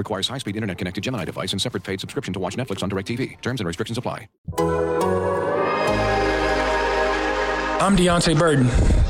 [0.00, 3.38] Requires high-speed internet-connected Gemini device and separate paid subscription to watch Netflix on DirecTV.
[3.42, 4.28] Terms and restrictions apply.
[7.82, 8.68] I'm Deonte Burton,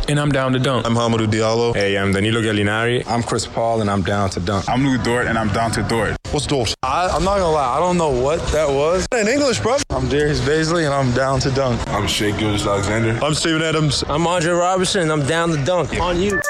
[0.08, 0.84] and I'm down to dunk.
[0.84, 1.76] I'm Hamidou Diallo.
[1.76, 3.06] Hey, I'm Danilo Gallinari.
[3.06, 4.68] I'm Chris Paul, and I'm down to dunk.
[4.68, 6.16] I'm Lu Dort, and I'm down to Dort.
[6.32, 6.74] What's Dort?
[6.82, 9.06] I, am not gonna lie, I don't know what that was.
[9.12, 9.76] In English, bro.
[9.90, 11.80] I'm Darius Bazley, and I'm down to dunk.
[11.86, 13.24] I'm Shai Gilgeous-Alexander.
[13.24, 14.02] I'm Steven Adams.
[14.08, 16.00] I'm Andre Roberson, and I'm down to dunk.
[16.00, 16.40] On you.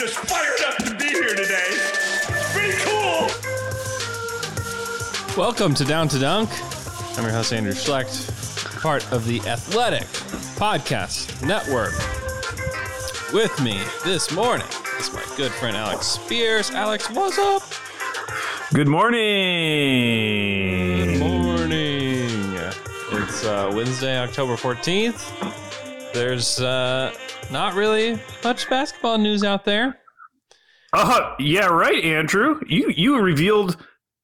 [0.00, 1.66] Just fired up to be here today.
[1.68, 3.28] It's pretty cool.
[5.36, 6.48] Welcome to Down to Dunk.
[7.18, 10.06] I'm your host, Andrew Schlecht, part of the Athletic
[10.56, 11.92] Podcast Network.
[13.34, 14.66] With me this morning
[14.98, 16.70] is my good friend Alex Spears.
[16.70, 17.62] Alex, what's up?
[18.72, 19.18] Good morning.
[21.08, 22.56] Good morning.
[23.12, 26.14] It's uh, Wednesday, October 14th.
[26.14, 27.12] There's uh,
[27.50, 29.98] not really much basketball news out there.
[30.92, 32.60] Uh, yeah, right, Andrew.
[32.66, 33.76] You you revealed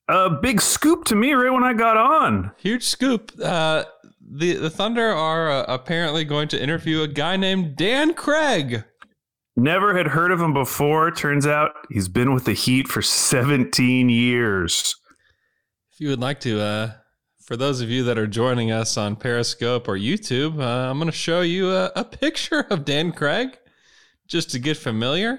[0.09, 2.53] a big scoop to me right when I got on.
[2.59, 3.33] Huge scoop.
[3.43, 3.85] Uh,
[4.21, 8.85] the the Thunder are uh, apparently going to interview a guy named Dan Craig.
[9.57, 11.11] Never had heard of him before.
[11.11, 14.95] Turns out he's been with the Heat for 17 years.
[15.93, 16.93] If you would like to, uh,
[17.47, 21.07] for those of you that are joining us on Periscope or YouTube, uh, I'm going
[21.07, 23.57] to show you a, a picture of Dan Craig
[24.27, 25.39] just to get familiar.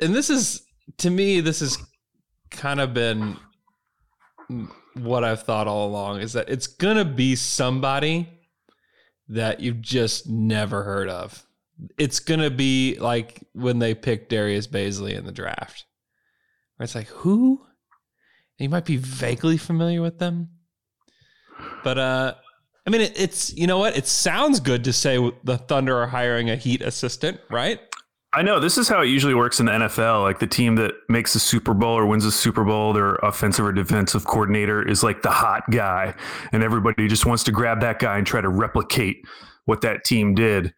[0.00, 0.66] And this is,
[0.98, 1.78] to me, this has
[2.50, 3.36] kind of been
[4.94, 8.28] what I've thought all along is that it's going to be somebody
[9.28, 11.46] that you've just never heard of.
[11.98, 15.86] It's going to be like when they picked Darius Bazley in the draft.
[16.80, 17.64] It's like, who?
[18.58, 20.48] And you might be vaguely familiar with them.
[21.84, 22.34] But uh
[22.86, 23.96] I mean it, it's you know what?
[23.96, 27.78] It sounds good to say the Thunder are hiring a Heat assistant, right?
[28.34, 30.22] I know this is how it usually works in the NFL.
[30.22, 33.64] Like the team that makes the Super Bowl or wins the Super Bowl, their offensive
[33.64, 36.14] or defensive coordinator is like the hot guy,
[36.50, 39.24] and everybody just wants to grab that guy and try to replicate
[39.66, 40.74] what that team did.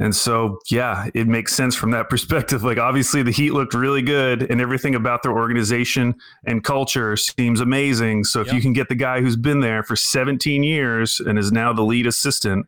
[0.00, 2.64] And so, yeah, it makes sense from that perspective.
[2.64, 7.60] Like, obviously, the Heat looked really good, and everything about their organization and culture seems
[7.60, 8.24] amazing.
[8.24, 8.56] So, if yep.
[8.56, 11.82] you can get the guy who's been there for 17 years and is now the
[11.82, 12.66] lead assistant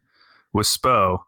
[0.53, 1.21] with Spo,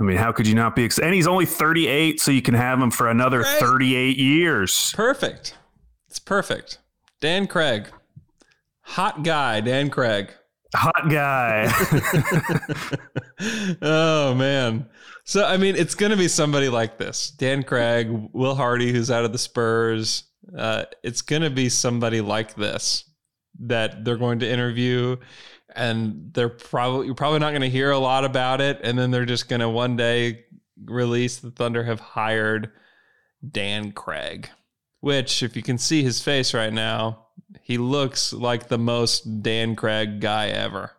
[0.00, 1.06] I mean, how could you not be excited?
[1.06, 3.60] And he's only 38, so you can have him for another right.
[3.60, 4.92] 38 years.
[4.94, 5.56] Perfect.
[6.08, 6.78] It's perfect.
[7.20, 7.88] Dan Craig.
[8.80, 10.32] Hot guy, Dan Craig.
[10.74, 11.72] Hot guy.
[13.82, 14.88] oh, man.
[15.24, 19.10] So, I mean, it's going to be somebody like this Dan Craig, Will Hardy, who's
[19.10, 20.24] out of the Spurs.
[20.56, 23.04] Uh, it's going to be somebody like this
[23.60, 25.16] that they're going to interview
[25.74, 29.10] and they're probably you're probably not going to hear a lot about it and then
[29.10, 30.44] they're just going to one day
[30.84, 32.70] release the thunder have hired
[33.50, 34.48] dan craig
[35.00, 37.25] which if you can see his face right now
[37.60, 40.92] he looks like the most dan craig guy ever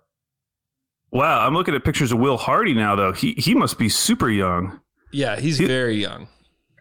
[1.11, 4.29] wow i'm looking at pictures of will hardy now though he he must be super
[4.29, 4.79] young
[5.11, 6.27] yeah he's he, very young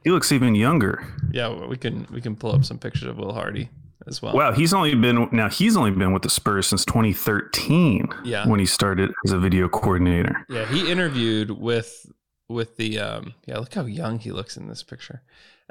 [0.05, 3.33] he looks even younger yeah we can we can pull up some pictures of will
[3.33, 3.69] hardy
[4.07, 4.35] as well.
[4.35, 8.09] Wow, he's only been now he's only been with the Spurs since 2013.
[8.25, 10.45] Yeah, when he started as a video coordinator.
[10.49, 12.11] Yeah, he interviewed with
[12.49, 15.23] with the um yeah look how young he looks in this picture.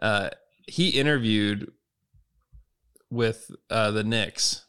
[0.02, 0.30] Uh,
[0.68, 1.72] he interviewed
[3.10, 4.66] with uh, the Knicks,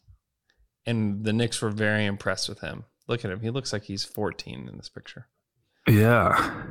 [0.85, 2.85] and the Knicks were very impressed with him.
[3.09, 5.29] Look at him; he looks like he's 14 in this picture.
[5.89, 6.65] Yeah,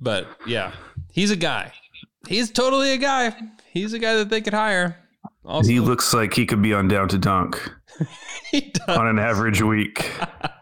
[0.00, 0.72] but yeah,
[1.12, 1.72] he's a guy.
[2.26, 3.34] He's totally a guy.
[3.72, 4.96] He's a guy that they could hire.
[5.44, 7.70] Also, he looks like he could be on Down to Dunk
[8.88, 10.10] on an average week.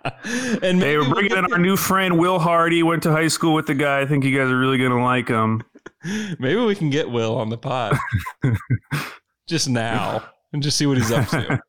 [0.63, 2.83] and hey, we're bringing in our new friend Will Hardy.
[2.83, 4.01] Went to high school with the guy.
[4.01, 5.63] I think you guys are really going to like him.
[6.39, 7.99] Maybe we can get Will on the pod
[9.47, 11.61] just now and just see what he's up to.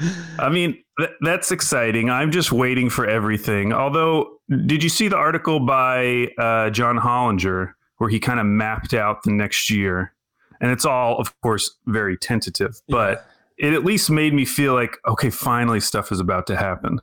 [0.38, 2.10] I mean, th- that's exciting.
[2.10, 3.72] I'm just waiting for everything.
[3.72, 8.94] Although, did you see the article by uh, John Hollinger where he kind of mapped
[8.94, 10.14] out the next year?
[10.62, 13.26] and it's all of course very tentative but
[13.58, 13.68] yeah.
[13.68, 17.00] it at least made me feel like okay finally stuff is about to happen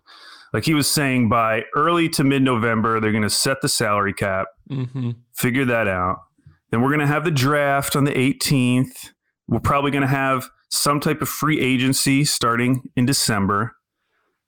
[0.53, 4.47] like he was saying by early to mid-november they're going to set the salary cap
[4.71, 5.11] mm-hmm.
[5.33, 6.19] figure that out
[6.71, 9.11] Then we're going to have the draft on the 18th.
[9.49, 13.75] We're probably going to have some type of free agency starting in December.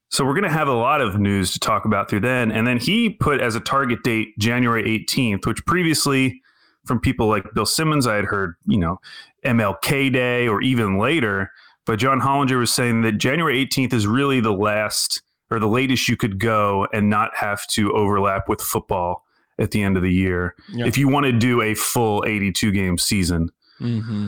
[0.10, 2.52] So we're going to have a lot of news to talk about through then.
[2.52, 6.42] And then he put as a target date January 18th, which previously
[6.86, 9.00] from people like Bill Simmons, I had heard, you know,
[9.46, 11.52] MLK Day or even later.
[11.86, 16.08] But John Hollinger was saying that January 18th is really the last or the latest
[16.08, 19.26] you could go and not have to overlap with football
[19.58, 20.86] at the end of the year Yeah.
[20.86, 23.50] if you want to do a full 82 game season
[23.80, 24.28] Mm-hmm.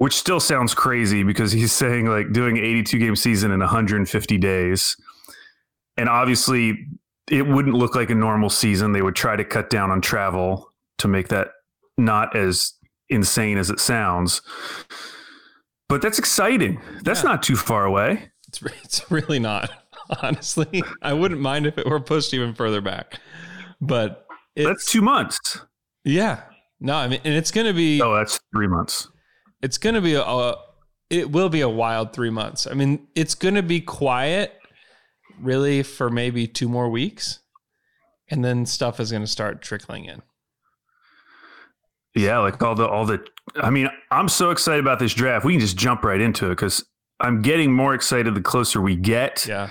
[0.00, 4.38] Which still sounds crazy because he's saying like doing an 82 game season in 150
[4.38, 4.96] days
[5.98, 6.86] and obviously
[7.30, 10.72] it wouldn't look like a normal season they would try to cut down on travel
[10.98, 11.48] to make that
[11.98, 12.72] not as
[13.10, 14.40] insane as it sounds
[15.88, 17.30] but that's exciting that's Yeah.
[17.30, 19.70] not too far away It's it's really not.
[20.22, 23.20] Honestly, I wouldn't mind if it were pushed even further back.
[23.80, 24.26] But
[24.56, 25.60] it's, that's two months
[26.04, 26.42] yeah.
[26.80, 29.06] No, I mean, and it's gonna be oh that's three months
[29.62, 30.56] it's gonna be a, a
[31.08, 32.66] it will be a wild three months.
[32.66, 34.58] I mean, it's gonna be quiet,
[35.40, 37.40] really, for maybe two more weeks,
[38.30, 40.22] and then stuff is gonna start trickling in.
[42.14, 43.24] Yeah, like all the all the.
[43.56, 45.44] I mean, I'm so excited about this draft.
[45.44, 46.84] We can just jump right into it because
[47.20, 49.46] I'm getting more excited the closer we get.
[49.46, 49.68] Yeah,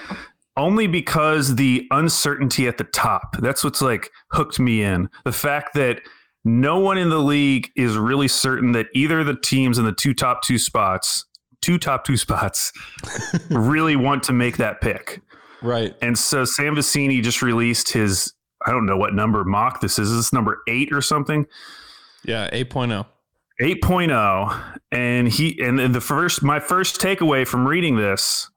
[0.56, 3.38] Only because the uncertainty at the top.
[3.38, 5.09] That's what's like hooked me in.
[5.25, 6.01] The fact that
[6.45, 10.13] no one in the league is really certain that either the teams in the two
[10.13, 11.25] top two spots,
[11.62, 12.71] two top two spots,
[13.50, 15.21] really want to make that pick.
[15.62, 15.95] right.
[16.01, 18.33] And so Sam Vecenie just released his.
[18.65, 20.12] I don't know what number mock this is.
[20.12, 21.45] Is this number eight or something?
[22.25, 22.57] Yeah, oh.
[22.57, 23.06] 8.0.
[23.62, 28.50] 8.0 and he and the first my first takeaway from reading this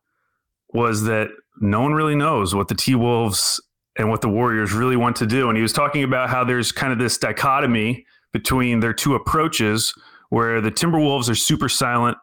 [0.72, 1.28] was that
[1.60, 3.60] no one really knows what the T-Wolves
[3.96, 6.72] and what the Warriors really want to do and he was talking about how there's
[6.72, 9.92] kind of this dichotomy between their two approaches
[10.30, 12.16] where the Timberwolves are super silent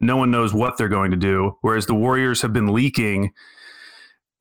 [0.00, 3.32] no one knows what they're going to do whereas the Warriors have been leaking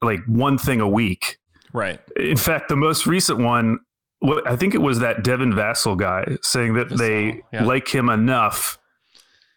[0.01, 1.38] like one thing a week
[1.71, 2.00] Right.
[2.18, 3.80] in fact, the most recent one,
[4.19, 7.63] what- I think it was that Devin Vassell guy saying that Vassell, they yeah.
[7.63, 8.77] like him enough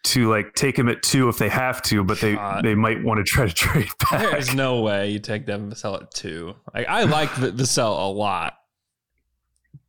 [0.07, 2.63] to like take him at two if they have to, but they God.
[2.65, 4.21] they might want to try to trade back.
[4.31, 6.55] There's no way you take Devin Vassell at two.
[6.73, 8.55] Like I like V- Vassell a lot.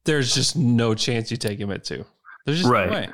[0.04, 2.04] There's just no chance you take him at two.
[2.46, 2.86] There's just Right.
[2.88, 3.08] no way.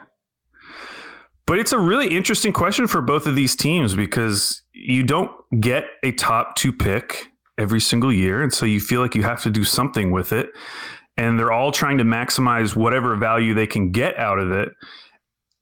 [1.47, 5.31] But it's a really interesting question for both of these teams because you don't
[5.61, 7.27] get a top two pick
[7.59, 8.43] every single year.
[8.43, 10.51] And so you feel like you have to do something with it.
[11.17, 14.71] And they're all trying to maximize whatever value they can get out of it.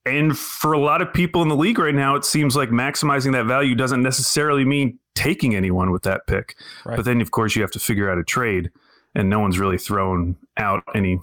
[0.04, 3.32] And for a lot of people in the league right now, it seems like maximizing
[3.32, 6.56] that value doesn't necessarily mean taking anyone with that pick.
[6.84, 6.96] Right.
[6.96, 8.70] But then, of course, you have to figure out a trade.
[9.14, 11.20] And no one's really thrown out any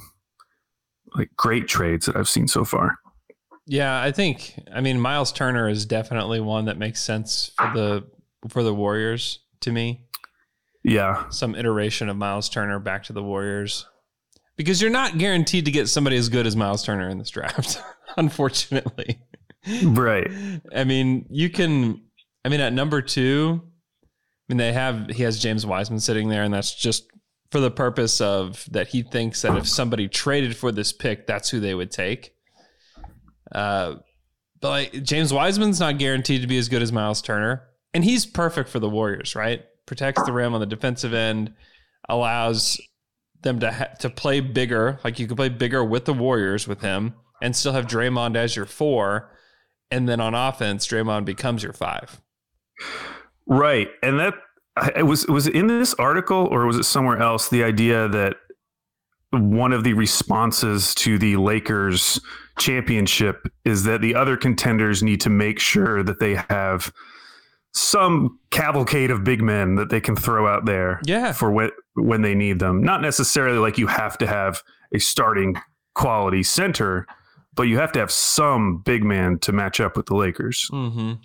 [1.15, 2.99] like great trades that I've seen so far.
[3.65, 8.03] Yeah, I think I mean Miles Turner is definitely one that makes sense for the
[8.49, 10.05] for the Warriors to me.
[10.83, 11.29] Yeah.
[11.29, 13.85] Some iteration of Miles Turner back to the Warriors.
[14.55, 17.81] Because you're not guaranteed to get somebody as good as Miles Turner in this draft,
[18.17, 19.19] unfortunately.
[19.83, 20.31] Right.
[20.75, 22.01] I mean, you can
[22.45, 26.43] I mean at number 2, I mean they have he has James Wiseman sitting there
[26.43, 27.09] and that's just
[27.51, 31.49] for the purpose of that he thinks that if somebody traded for this pick, that's
[31.49, 32.33] who they would take.
[33.51, 33.95] Uh,
[34.61, 37.63] but like James Wiseman's not guaranteed to be as good as Miles Turner,
[37.93, 39.63] and he's perfect for the Warriors, right?
[39.85, 41.53] Protects the rim on the defensive end,
[42.07, 42.79] allows
[43.41, 44.99] them to ha- to play bigger.
[45.03, 48.55] Like you can play bigger with the Warriors with him, and still have Draymond as
[48.55, 49.31] your four,
[49.91, 52.21] and then on offense, Draymond becomes your five.
[53.47, 53.89] Right.
[54.03, 54.35] And that
[54.77, 58.07] I- it was was it in this article or was it somewhere else the idea
[58.09, 58.35] that
[59.31, 62.19] one of the responses to the Lakers
[62.57, 66.91] championship is that the other contenders need to make sure that they have
[67.73, 71.31] some cavalcade of big men that they can throw out there Yeah.
[71.33, 72.81] for when when they need them.
[72.81, 74.61] Not necessarily like you have to have
[74.93, 75.55] a starting
[75.95, 77.05] quality center,
[77.59, 80.69] but you have to have some big man to match up with the Lakers.
[80.71, 81.15] Mm-hmm.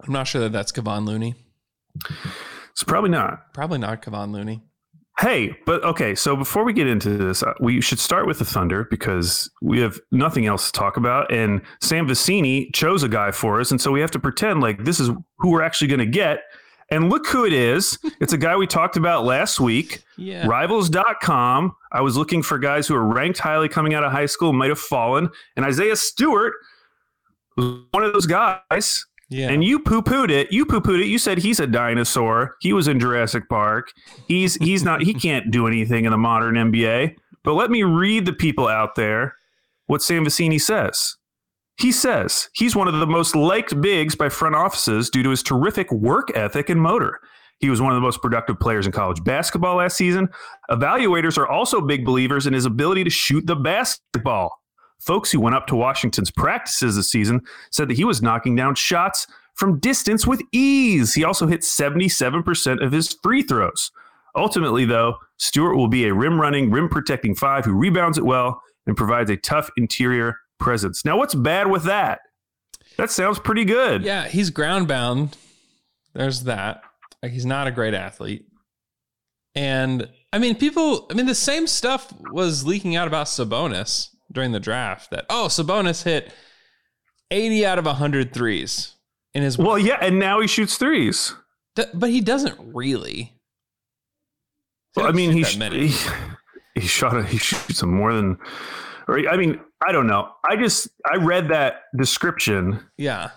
[0.00, 1.36] I'm not sure that that's Kevon Looney.
[2.72, 3.54] It's probably not.
[3.54, 4.60] Probably not Kevon Looney.
[5.20, 6.16] Hey, but okay.
[6.16, 9.78] So before we get into this, uh, we should start with the Thunder because we
[9.78, 11.32] have nothing else to talk about.
[11.32, 14.82] And Sam Vecenie chose a guy for us, and so we have to pretend like
[14.82, 16.40] this is who we're actually going to get.
[16.94, 17.98] And look who it is.
[18.20, 20.04] It's a guy we talked about last week.
[20.16, 20.46] Yeah.
[20.46, 21.74] Rivals.com.
[21.90, 24.68] I was looking for guys who are ranked highly coming out of high school, might
[24.68, 26.54] have fallen, and Isaiah Stewart
[27.56, 29.04] was one of those guys.
[29.28, 29.48] Yeah.
[29.48, 30.52] And you poo pooed it.
[30.52, 31.06] You poo pooed it.
[31.06, 32.54] You said he's a dinosaur.
[32.60, 33.92] He was in Jurassic Park.
[34.28, 35.02] He's he's not.
[35.02, 37.16] He can't do anything in the modern NBA.
[37.42, 39.34] But let me read the people out there
[39.86, 41.16] what Sam Vecenie says.
[41.78, 45.42] He says he's one of the most liked bigs by front offices due to his
[45.42, 47.20] terrific work ethic and motor.
[47.58, 50.28] He was one of the most productive players in college basketball last season.
[50.70, 54.60] Evaluators are also big believers in his ability to shoot the basketball.
[55.00, 57.40] Folks who went up to Washington's practices this season
[57.70, 61.14] said that he was knocking down shots from distance with ease.
[61.14, 63.90] He also hit 77% of his free throws.
[64.36, 68.60] Ultimately, though, Stewart will be a rim running, rim protecting five who rebounds it well
[68.86, 71.04] and provides a tough interior presence.
[71.04, 72.20] Now, what's bad with that?
[72.96, 74.02] That sounds pretty good.
[74.02, 75.36] Yeah, he's ground bound.
[76.14, 76.82] There's that.
[77.22, 78.46] Like he's not a great athlete.
[79.54, 84.52] And I mean, people, I mean, the same stuff was leaking out about Sabonis during
[84.52, 86.32] the draft that, oh, Sabonis hit
[87.30, 88.94] 80 out of 100 threes
[89.32, 89.58] in his.
[89.58, 91.34] Well, yeah, and now he shoots threes.
[91.74, 93.32] but he doesn't really.
[94.96, 95.94] Well, I mean, he, he,
[96.74, 98.38] he shot a, he shoots some more than,
[99.08, 100.30] or I mean, I don't know.
[100.48, 102.80] I just I read that description.
[102.96, 103.30] Yeah.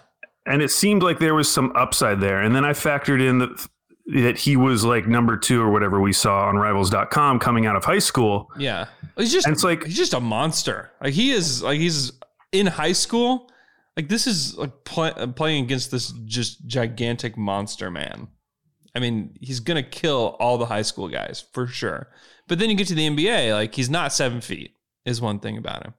[0.46, 2.42] And it seemed like there was some upside there.
[2.42, 3.68] And then I factored in that
[4.08, 7.84] that he was like number two or whatever we saw on rivals.com coming out of
[7.84, 8.50] high school.
[8.58, 8.86] Yeah.
[9.18, 10.92] He's just and it's like he's just a monster.
[11.02, 12.14] Like he is like he's
[12.52, 13.52] in high school.
[13.98, 18.30] Like this is like play, playing against this just gigantic monster man.
[18.96, 22.10] I mean, he's gonna kill all the high school guys for sure.
[22.48, 24.77] But then you get to the NBA, like he's not seven feet.
[25.08, 25.94] Is one thing about him.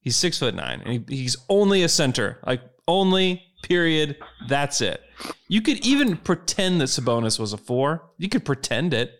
[0.00, 2.38] He's six foot nine, and he, he's only a center.
[2.46, 4.16] Like only period.
[4.48, 5.02] That's it.
[5.48, 8.10] You could even pretend that Sabonis was a four.
[8.18, 9.12] You could pretend it.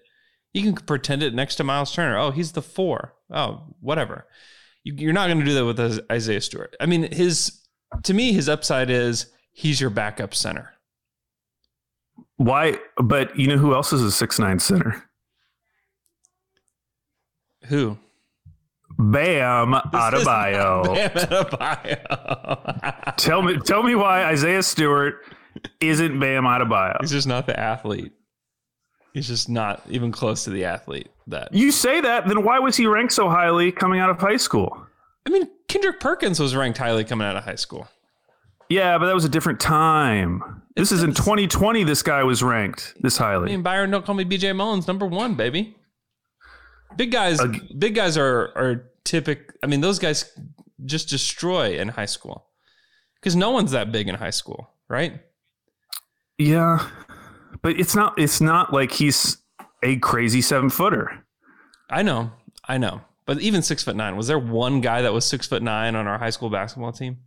[0.52, 2.16] You can pretend it next to Miles Turner.
[2.16, 3.14] Oh, he's the four.
[3.30, 4.26] Oh, whatever.
[4.84, 6.74] You, are not going to do that with Isaiah Stewart.
[6.80, 7.60] I mean, his
[8.04, 10.72] to me, his upside is he's your backup center.
[12.36, 12.78] Why?
[12.96, 15.04] But you know who else is a six nine center?
[17.64, 17.98] Who?
[18.98, 20.84] Bam Adebayo.
[20.94, 23.16] Bam Adebayo.
[23.16, 25.22] tell me, tell me why Isaiah Stewart
[25.80, 26.96] isn't Bam Adebayo.
[27.00, 28.12] He's just not the athlete.
[29.12, 32.28] He's just not even close to the athlete that you say that.
[32.28, 34.86] Then why was he ranked so highly coming out of high school?
[35.26, 37.88] I mean, Kendrick Perkins was ranked highly coming out of high school.
[38.68, 40.62] Yeah, but that was a different time.
[40.76, 41.84] This is in 2020.
[41.84, 43.50] This guy was ranked this highly.
[43.50, 45.76] I mean, Byron, don't call me BJ Mullens, number one, baby.
[46.96, 49.52] Big guys, uh, big guys are are typic.
[49.62, 50.30] I mean, those guys
[50.84, 52.46] just destroy in high school
[53.16, 55.20] because no one's that big in high school, right?
[56.38, 56.88] Yeah,
[57.62, 58.18] but it's not.
[58.18, 59.38] It's not like he's
[59.82, 61.24] a crazy seven footer.
[61.90, 62.32] I know,
[62.68, 63.02] I know.
[63.26, 66.06] But even six foot nine, was there one guy that was six foot nine on
[66.06, 67.18] our high school basketball team?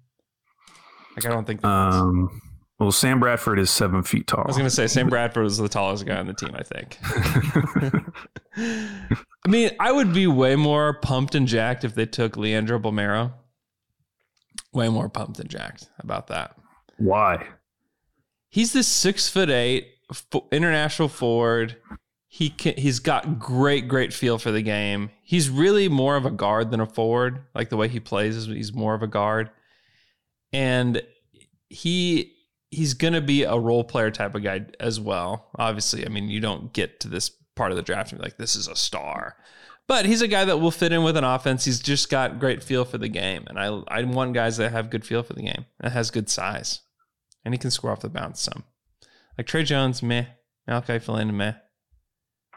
[1.15, 1.63] Like, I don't think.
[1.63, 2.41] Um.
[2.79, 4.43] Well, Sam Bradford is seven feet tall.
[4.45, 6.55] I was going to say Sam Bradford was the tallest guy on the team.
[6.55, 6.97] I think.
[9.45, 13.33] I mean, I would be way more pumped and jacked if they took Leandro Bolmaro.
[14.73, 16.55] Way more pumped and jacked about that.
[16.97, 17.47] Why?
[18.49, 19.87] He's this six foot eight
[20.51, 21.77] international forward.
[22.27, 25.09] He can, he's got great, great feel for the game.
[25.23, 27.45] He's really more of a guard than a forward.
[27.55, 29.49] Like the way he plays is he's more of a guard,
[30.53, 31.01] and
[31.69, 32.33] he
[32.69, 35.49] he's gonna be a role player type of guy as well.
[35.57, 38.37] Obviously, I mean, you don't get to this part of the draft and be like,
[38.37, 39.35] this is a star.
[39.85, 41.65] But he's a guy that will fit in with an offense.
[41.65, 43.43] He's just got great feel for the game.
[43.47, 46.29] And I, I want guys that have good feel for the game and has good
[46.29, 46.79] size.
[47.43, 48.63] And he can score off the bounce some.
[49.37, 50.25] Like Tre Jones, meh.
[50.67, 51.55] Malachi Flynn, meh.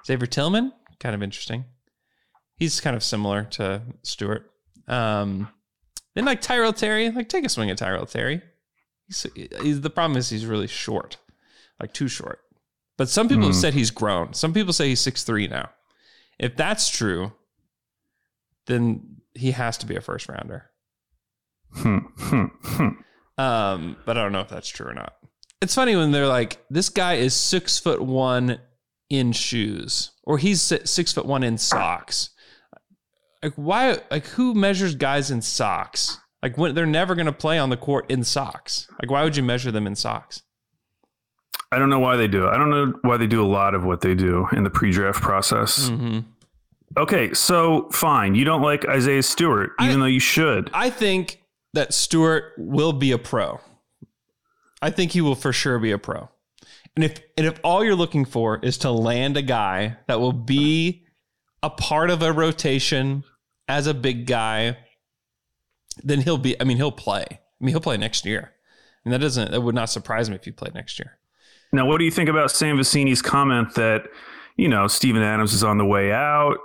[0.06, 1.64] Xavier Tillman, kind of interesting.
[2.56, 4.50] He's kind of similar to Stewart.
[4.87, 5.49] Um,
[6.14, 8.40] then like Tyrell Terry, like take a swing at Tyrell Terry.
[9.09, 9.26] He's,
[9.61, 11.16] he's, the problem is he's really short,
[11.80, 12.40] like too short.
[12.99, 13.46] But some people mm.
[13.49, 13.61] have hmm.
[13.61, 14.34] said he's grown.
[14.34, 15.70] Some people say he's six three now.
[16.38, 17.32] If that's true,
[18.66, 20.70] then he has to be a first rounder.
[21.75, 22.88] Hmm, hmm, hmm.
[23.38, 25.14] Um, but I don't know if that's true or not.
[25.61, 28.61] It's funny when they're like, this guy is six foot one
[29.08, 32.30] in shoes, or he's six foot one in socks.
[33.42, 33.99] Like why?
[34.11, 36.18] Like who measures guys in socks?
[36.42, 38.88] Like when they're never going to play on the court in socks.
[39.00, 40.42] Like why would you measure them in socks?
[41.73, 42.50] I don't know why they do it.
[42.50, 45.23] I don't know why they do a lot of what they do in the pre-draft
[45.23, 45.88] process.
[45.88, 46.21] Mm-hmm.
[46.99, 48.35] Okay, so fine.
[48.35, 50.71] You don't like Isaiah Stewart, even I, though you should.
[50.75, 53.59] I think that Stewart will be a pro.
[54.83, 56.29] I think he will for sure be a pro.
[56.95, 60.35] And if and if all you're looking for is to land a guy that will
[60.35, 61.07] be
[61.62, 63.25] a part of a rotation
[63.67, 64.76] as a big guy,
[66.05, 66.61] then he'll be.
[66.61, 67.25] I mean, he'll play.
[67.31, 68.52] I mean, he'll play next year,
[69.07, 69.52] and that doesn't.
[69.52, 71.17] That would not surprise me if he played next year.
[71.73, 74.09] Now, what do you think about Sam Vecenie's comment that,
[74.57, 76.59] you know, Steven Adams is on the way out?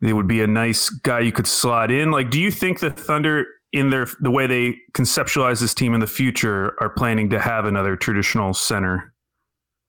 [0.00, 2.10] It would be a nice guy you could slot in.
[2.10, 6.00] Like, do you think the Thunder, in their the way they conceptualize this team in
[6.00, 9.12] the future, are planning to have another traditional center?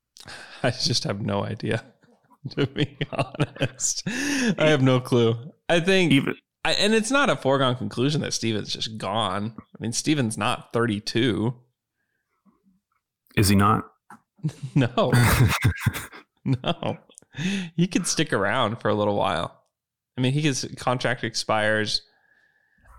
[0.64, 1.84] I just have no idea.
[2.52, 5.36] To be honest, I have no clue.
[5.68, 9.56] I think, Even I, and it's not a foregone conclusion that Steven's just gone.
[9.58, 11.54] I mean, Steven's not 32.
[13.36, 13.89] is he not?
[14.76, 15.12] No,
[16.46, 16.98] no,
[17.76, 19.64] he could stick around for a little while.
[20.18, 22.02] I mean, he his contract expires.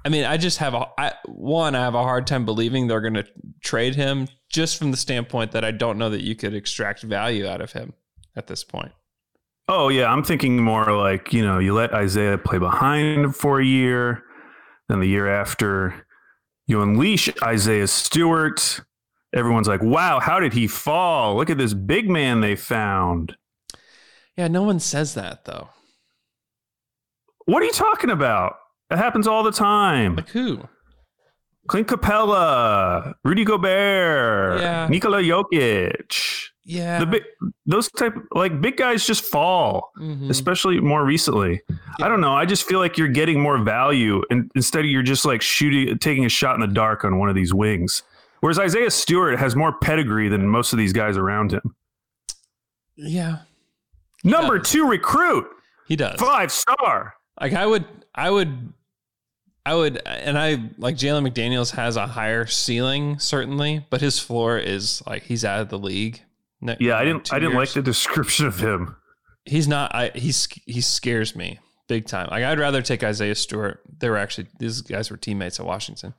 [0.05, 1.75] I mean, I just have a I, one.
[1.75, 3.27] I have a hard time believing they're going to
[3.63, 7.47] trade him, just from the standpoint that I don't know that you could extract value
[7.47, 7.95] out of him
[8.37, 8.93] at this point.
[9.69, 13.65] Oh yeah, I'm thinking more like you know you let Isaiah play behind for a
[13.65, 14.23] year,
[14.89, 16.07] then the year after
[16.67, 18.81] you unleash Isaiah Stewart.
[19.35, 21.37] Everyone's like, "Wow, how did he fall?
[21.37, 23.37] Look at this big man they found."
[24.37, 25.69] Yeah, no one says that though.
[27.47, 28.57] What are you talking about?
[28.91, 30.17] It happens all the time.
[30.17, 30.61] Like who?
[31.69, 34.89] Clint Capela, Rudy Gobert, Yeah.
[34.89, 36.47] Nikola Jokic.
[36.65, 37.23] Yeah, The big,
[37.67, 40.31] those type like big guys just fall, Mhm.
[40.31, 41.63] especially more recently.
[42.01, 42.35] I don't know.
[42.35, 45.99] I just feel like you're getting more value, and instead of you're just like shooting,
[45.99, 48.03] taking a shot in the dark on one of these wings.
[48.41, 51.75] Whereas Isaiah Stewart has more pedigree than most of these guys around him.
[52.97, 53.39] yeah,
[54.25, 54.71] Number does.
[54.71, 55.47] two recruit,
[55.89, 56.19] he does.
[56.21, 57.15] five star.
[57.41, 58.73] Like I would, I would,
[59.65, 64.59] I would, and I like Jalen McDaniels has a higher ceiling certainly, but his floor
[64.59, 66.23] is like he's out of the league.
[66.79, 67.33] Yeah, I didn't.
[67.33, 68.97] I didn't like the description of him.
[69.47, 69.95] He's not.
[69.95, 72.29] I he's he scares me big time.
[72.31, 73.81] Like I'd rather take Isaiah Stewart.
[73.99, 76.13] They were actually these guys were teammates at Washington,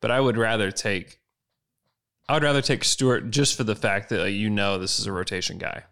[0.00, 1.18] but I would rather take.
[2.28, 5.06] I would rather take Stewart just for the fact that like, you know this is
[5.06, 5.84] a rotation guy.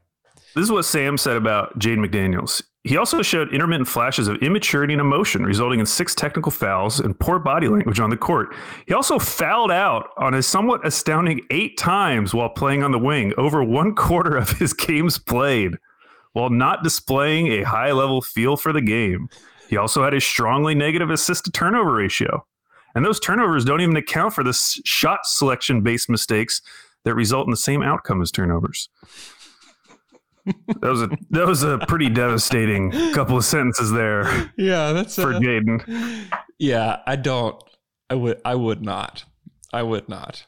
[0.55, 2.63] This is what Sam said about Jaden McDaniels.
[2.85, 7.19] He also showed intermittent flashes of immaturity and emotion, resulting in six technical fouls and
[7.19, 8.55] poor body language on the court.
[8.87, 13.33] He also fouled out on a somewhat astounding eight times while playing on the wing,
[13.37, 15.79] over one quarter of his games played,
[16.33, 19.29] while not displaying a high level feel for the game.
[19.69, 22.47] He also had a strongly negative assist to turnover ratio.
[22.97, 24.55] And those turnovers don't even account for the
[24.85, 26.63] shot selection based mistakes
[27.05, 28.89] that result in the same outcome as turnovers.
[30.81, 35.33] That was a that was a pretty devastating couple of sentences there Yeah, that's for
[35.35, 36.29] Jaden.
[36.59, 37.63] Yeah, I don't.
[38.09, 38.41] I would.
[38.45, 39.25] I would not.
[39.73, 40.47] I would not.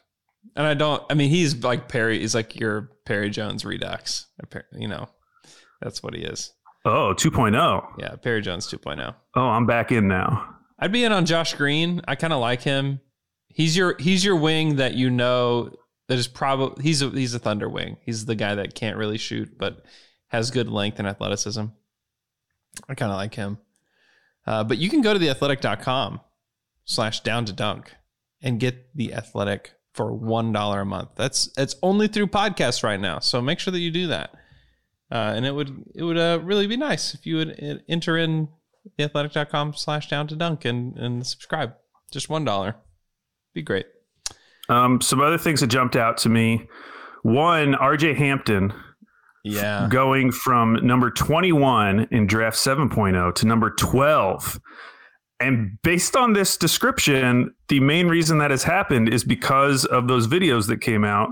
[0.55, 1.03] And I don't.
[1.09, 2.19] I mean, he's like Perry.
[2.19, 4.25] He's like your Perry Jones Redux.
[4.73, 5.07] You know,
[5.81, 6.51] that's what he is.
[6.85, 7.83] Oh, 2.0.
[7.99, 9.13] Yeah, Perry Jones 2.0.
[9.35, 10.55] Oh, I'm back in now.
[10.79, 12.01] I'd be in on Josh Green.
[12.07, 13.01] I kind of like him.
[13.49, 15.71] He's your he's your wing that you know
[16.07, 17.97] that is probably he's a he's a Thunder wing.
[18.01, 19.85] He's the guy that can't really shoot but
[20.27, 21.65] has good length and athleticism.
[22.87, 23.57] I kind of like him.
[24.47, 26.21] Uh, but you can go to theathletic.com
[26.85, 27.93] slash down to dunk
[28.41, 31.09] and get the athletic for one dollar a month.
[31.15, 33.19] That's it's only through podcasts right now.
[33.19, 34.33] So make sure that you do that.
[35.11, 38.17] Uh, and it would it would uh, really be nice if you would uh, enter
[38.17, 38.47] in
[38.97, 41.73] theathletic.com slash down to dunk and, and subscribe.
[42.11, 42.75] Just one dollar.
[43.53, 43.85] Be great.
[44.69, 46.67] Um, some other things that jumped out to me.
[47.23, 48.71] One, RJ Hampton
[49.43, 49.87] Yeah.
[49.89, 54.59] going from number 21 in draft 7.0 to number 12.
[55.39, 60.27] And based on this description, the main reason that has happened is because of those
[60.27, 61.29] videos that came out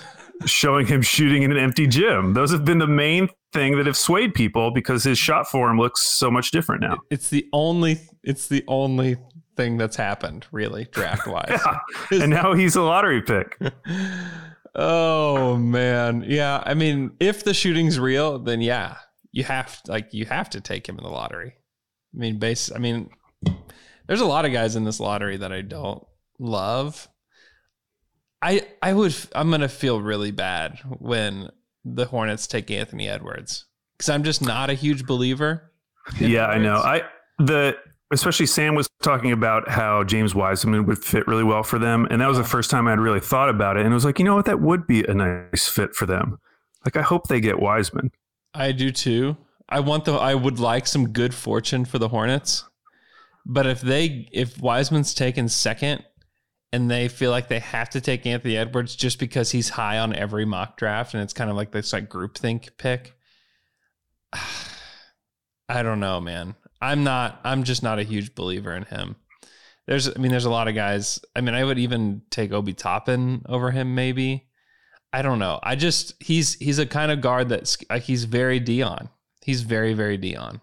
[0.46, 2.32] showing him shooting in an empty gym.
[2.34, 6.02] Those have been the main thing that have swayed people because his shot form looks
[6.02, 6.98] so much different now.
[7.10, 9.16] It's the only it's the only
[9.56, 11.60] thing that's happened really draft wise.
[12.10, 12.22] Yeah.
[12.22, 13.58] And now he's a lottery pick.
[14.74, 16.24] oh man.
[16.26, 16.62] Yeah.
[16.64, 18.96] I mean, if the shooting's real, then yeah,
[19.32, 21.54] you have to, like you have to take him in the lottery.
[22.14, 23.10] I mean, base I mean,
[24.06, 26.04] there's a lot of guys in this lottery that I don't
[26.38, 27.08] love.
[28.42, 31.50] I I would I'm gonna feel really bad when
[31.84, 33.66] the Hornets take Anthony Edwards
[33.96, 35.72] because I'm just not a huge believer.
[36.18, 36.76] Yeah, I know.
[36.76, 37.02] I
[37.38, 37.76] the
[38.12, 42.20] especially Sam was talking about how James Wiseman would fit really well for them, and
[42.20, 44.24] that was the first time I'd really thought about it, and it was like, you
[44.24, 46.38] know what, that would be a nice fit for them.
[46.84, 48.10] Like, I hope they get Wiseman.
[48.54, 49.36] I do too.
[49.68, 52.64] I want the I would like some good fortune for the Hornets.
[53.46, 56.04] But if they if Wiseman's taken second
[56.72, 60.14] and they feel like they have to take Anthony Edwards just because he's high on
[60.14, 63.14] every mock draft and it's kind of like this like groupthink pick.
[65.68, 66.54] I don't know, man.
[66.80, 69.16] I'm not I'm just not a huge believer in him.
[69.86, 71.20] There's I mean there's a lot of guys.
[71.34, 74.46] I mean I would even take Obi Toppin over him maybe.
[75.12, 75.58] I don't know.
[75.62, 79.08] I just he's he's a kind of guard that's like he's very Dion.
[79.42, 80.60] He's very very Dion,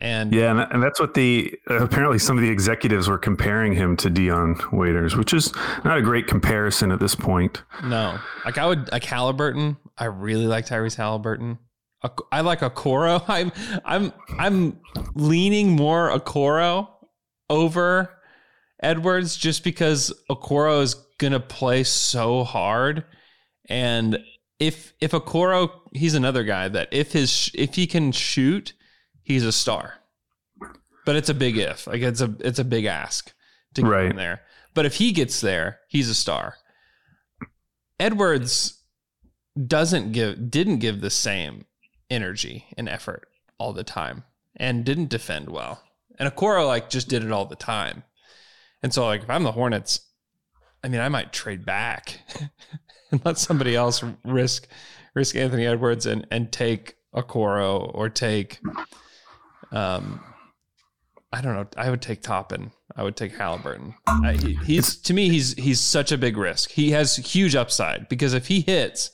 [0.00, 3.72] And yeah, and, and that's what the uh, apparently some of the executives were comparing
[3.72, 5.52] him to Dion Waiters, which is
[5.84, 7.62] not a great comparison at this point.
[7.82, 9.76] No, like I would like Halliburton.
[9.96, 11.58] I really like Tyrese Halliburton.
[12.30, 13.24] I like Okoro.
[13.28, 13.50] I'm
[13.84, 14.80] I'm I'm
[15.14, 16.88] leaning more Okoro
[17.50, 18.14] over
[18.80, 23.04] Edwards just because Okoro is gonna play so hard,
[23.68, 24.18] and
[24.60, 28.74] if if Okoro, he's another guy that if his if he can shoot,
[29.28, 29.94] he's a star.
[31.04, 31.86] But it's a big if.
[31.86, 33.32] Like it's a it's a big ask
[33.74, 34.10] to get right.
[34.10, 34.40] him there.
[34.74, 36.54] But if he gets there, he's a star.
[38.00, 38.82] Edwards
[39.66, 41.66] doesn't give didn't give the same
[42.10, 44.24] energy and effort all the time
[44.56, 45.82] and didn't defend well.
[46.18, 48.04] And Okoro like just did it all the time.
[48.82, 50.00] And so like if I'm the Hornets,
[50.82, 52.20] I mean I might trade back
[53.10, 54.68] and let somebody else risk
[55.14, 58.60] risk Anthony Edwards and and take Okoro or take
[59.72, 60.20] um
[61.30, 61.66] I don't know.
[61.76, 62.70] I would take Toppin.
[62.96, 63.94] I would take Halliburton.
[64.06, 66.70] Uh, he, he's to me he's he's such a big risk.
[66.70, 69.10] He has huge upside because if he hits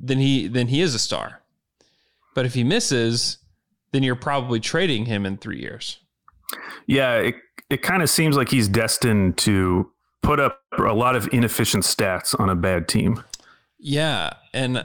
[0.00, 1.42] then he then he is a star.
[2.34, 3.38] But if he misses,
[3.92, 5.98] then you're probably trading him in 3 years.
[6.86, 7.34] Yeah, it
[7.68, 9.90] it kind of seems like he's destined to
[10.22, 13.22] put up a lot of inefficient stats on a bad team.
[13.78, 14.84] Yeah, and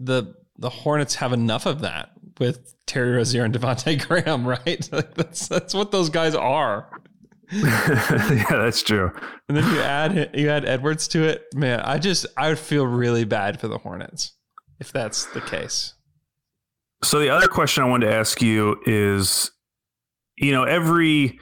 [0.00, 4.88] the the Hornets have enough of that with Terry Rozier and Devonte' Graham, right?
[4.92, 6.88] Like that's that's what those guys are.
[7.52, 9.10] yeah, that's true.
[9.48, 11.80] And then you add you add Edwards to it, man.
[11.80, 14.34] I just I would feel really bad for the Hornets
[14.80, 15.94] if that's the case.
[17.04, 19.50] So the other question I wanted to ask you is,
[20.36, 21.38] you know, every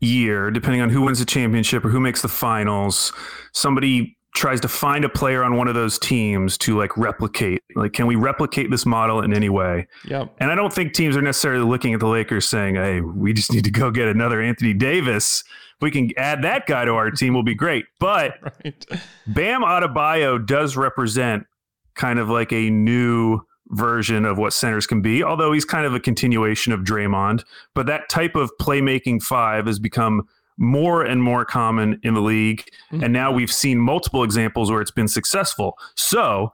[0.00, 3.12] year, depending on who wins the championship or who makes the finals,
[3.52, 7.62] somebody tries to find a player on one of those teams to like replicate.
[7.74, 9.86] Like, can we replicate this model in any way?
[10.06, 10.36] Yep.
[10.38, 13.52] And I don't think teams are necessarily looking at the Lakers saying, "Hey, we just
[13.52, 15.42] need to go get another Anthony Davis.
[15.76, 18.84] If we can add that guy to our team, will be great." But right.
[19.26, 21.46] Bam Adebayo does represent
[21.94, 25.94] kind of like a new version of what centers can be, although he's kind of
[25.94, 27.44] a continuation of Draymond.
[27.74, 30.22] But that type of playmaking five has become
[30.58, 32.64] more and more common in the league.
[32.92, 33.04] Mm-hmm.
[33.04, 35.78] And now we've seen multiple examples where it's been successful.
[35.94, 36.52] So,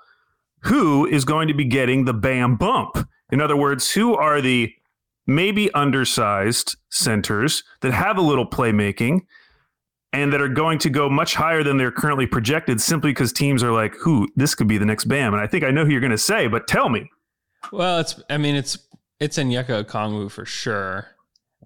[0.61, 3.09] who is going to be getting the Bam bump?
[3.31, 4.73] In other words, who are the
[5.27, 9.21] maybe undersized centers that have a little playmaking
[10.13, 13.63] and that are going to go much higher than they're currently projected simply because teams
[13.63, 15.35] are like, who this could be the next Bam.
[15.35, 17.11] And I think I know who you're going to say, but tell me.
[17.73, 18.79] Well, it's, I mean, it's,
[19.19, 21.09] it's Onyeka Okongwu for sure.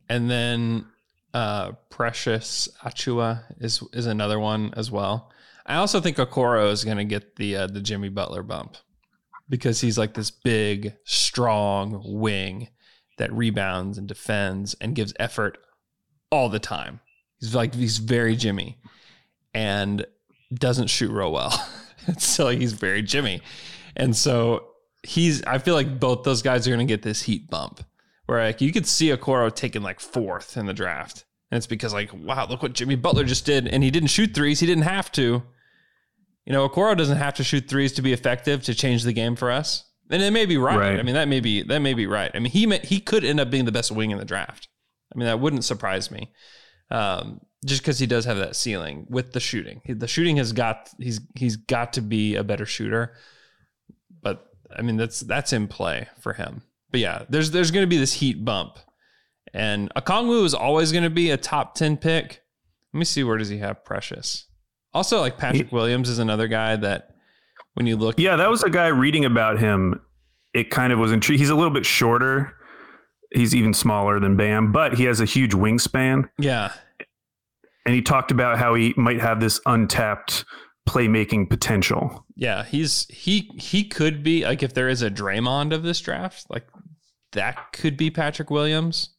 [0.09, 0.87] And then
[1.35, 5.31] uh, Precious Achiuwa is, is another one as well.
[5.67, 8.77] I also think Okoro is going to get the, uh, the Jimmy Butler bump
[9.49, 12.69] because he's like this big, strong wing
[13.19, 15.59] that rebounds and defends and gives effort
[16.31, 17.01] all the time.
[17.41, 18.79] He's like he's very Jimmy
[19.55, 20.07] and
[20.53, 21.51] doesn't shoot real well.
[22.19, 23.43] so he's very Jimmy.
[23.97, 24.69] And so
[25.03, 27.81] he's I feel like both those guys are gonna get this heat bump.
[28.29, 31.25] Where like you could see Okoro taking like fourth in the draft.
[31.51, 33.67] And it's because like, wow, look what Jimmy Butler just did.
[33.67, 34.61] And he didn't shoot threes.
[34.61, 35.43] He didn't have to.
[36.45, 39.35] You know, Okoro doesn't have to shoot threes to be effective to change the game
[39.35, 39.85] for us.
[40.11, 40.79] And it may be right.
[40.79, 40.99] right.
[40.99, 42.31] I mean, that may be that may be right.
[42.35, 44.69] I mean, he may, he could end up being the best wing in the draft.
[45.14, 46.31] I mean, that wouldn't surprise me
[46.91, 49.81] um, just because he does have that ceiling with the shooting.
[49.87, 53.14] The shooting has got he's he's got to be a better shooter,
[54.21, 56.62] but I mean that's that's in play for him.
[56.90, 58.79] But yeah, there's there's going to be this heat bump,
[59.53, 62.42] and Okongwu is always going to be a top ten pick.
[62.92, 64.46] Let me see where does he have Precious.
[64.94, 67.11] Also, like Patrick he, Williams is another guy that
[67.74, 70.01] when you look, yeah, that was a guy reading about him.
[70.55, 71.40] It kind of was intriguing.
[71.40, 72.55] He's a little bit shorter
[73.33, 76.29] he's even smaller than Bam, but he has a huge wingspan.
[76.38, 76.72] Yeah.
[77.85, 80.44] And he talked about how he might have this untapped
[80.88, 82.24] playmaking potential.
[82.35, 86.46] Yeah, he's he he could be like if there is a Draymond of this draft,
[86.48, 86.66] like
[87.33, 89.11] that could be Patrick Williams.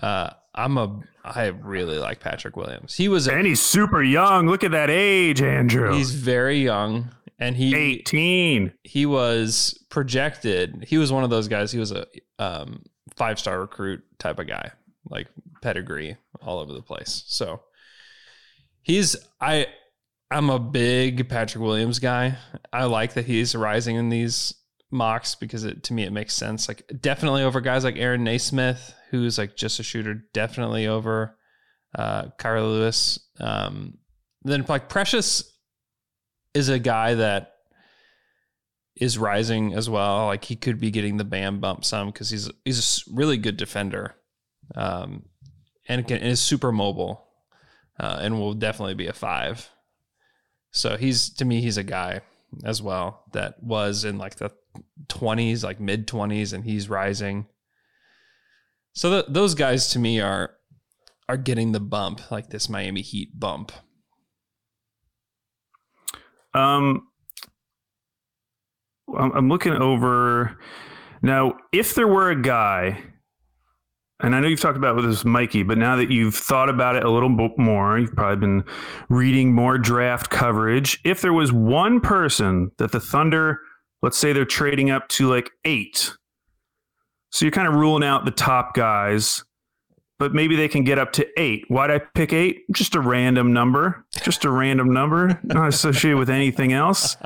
[0.00, 2.94] Uh I'm a I really like Patrick Williams.
[2.94, 4.46] He was a, And he's super young.
[4.48, 5.94] Look at that age, Andrew.
[5.94, 8.72] He's very young and he 18.
[8.82, 10.84] He was projected.
[10.86, 11.72] He was one of those guys.
[11.72, 12.06] He was a
[12.38, 12.82] um
[13.16, 14.72] five star recruit type of guy,
[15.08, 15.28] like
[15.62, 17.24] pedigree all over the place.
[17.26, 17.62] So
[18.82, 19.66] he's I
[20.30, 22.36] I'm a big Patrick Williams guy.
[22.72, 24.54] I like that he's rising in these
[24.90, 26.68] mocks because it to me it makes sense.
[26.68, 30.22] Like definitely over guys like Aaron Nesmith, who's like just a shooter.
[30.32, 31.36] Definitely over
[31.96, 33.18] uh, Kira Lewis.
[33.40, 33.98] Um,
[34.42, 35.44] then like Precious
[36.54, 37.54] is a guy that
[38.96, 40.26] is rising as well.
[40.26, 43.56] Like he could be getting the Bam bump some because he's he's a really good
[43.56, 44.14] defender.
[44.74, 45.24] um,
[45.88, 47.26] and can, is super mobile,
[47.98, 49.68] uh, and will definitely be a five.
[50.72, 52.20] So he's to me, he's a guy
[52.64, 54.50] as well that was in like the
[55.08, 57.46] twenties, like mid twenties, and he's rising.
[58.92, 60.52] So the, those guys to me are
[61.28, 63.72] are getting the bump, like this Miami Heat bump.
[66.54, 67.06] Um,
[69.16, 70.58] I'm looking over
[71.22, 71.56] now.
[71.72, 73.02] If there were a guy,
[74.22, 76.96] and I know you've talked about with this Mikey, but now that you've thought about
[76.96, 78.64] it a little bit more, you've probably been
[79.08, 81.00] reading more draft coverage.
[81.04, 83.60] If there was one person that the Thunder,
[84.02, 86.12] let's say they're trading up to like eight,
[87.30, 89.44] so you're kind of ruling out the top guys
[90.20, 91.64] but maybe they can get up to eight.
[91.68, 92.70] Why'd I pick eight?
[92.70, 94.04] Just a random number.
[94.22, 97.16] Just a random number, not associated with anything else.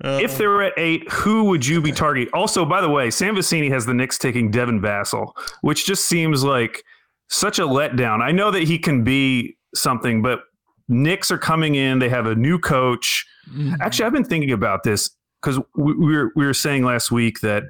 [0.00, 2.32] if they were at eight, who would you be targeting?
[2.32, 6.42] Also, by the way, Sam Vecenie has the Knicks taking Devin Vassell, which just seems
[6.42, 6.82] like
[7.28, 8.22] such a letdown.
[8.22, 10.44] I know that he can be something, but
[10.88, 11.98] Knicks are coming in.
[11.98, 13.26] They have a new coach.
[13.50, 13.74] Mm-hmm.
[13.82, 15.10] Actually, I've been thinking about this
[15.42, 17.64] because we, we, were we were saying last week that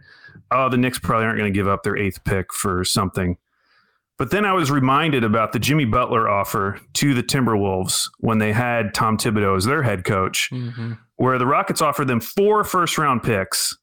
[0.52, 3.36] oh, the Knicks probably aren't going to give up their eighth pick for something.
[4.18, 8.52] But then I was reminded about the Jimmy Butler offer to the Timberwolves when they
[8.52, 10.94] had Tom Thibodeau as their head coach, mm-hmm.
[11.16, 13.76] where the Rockets offered them four first round picks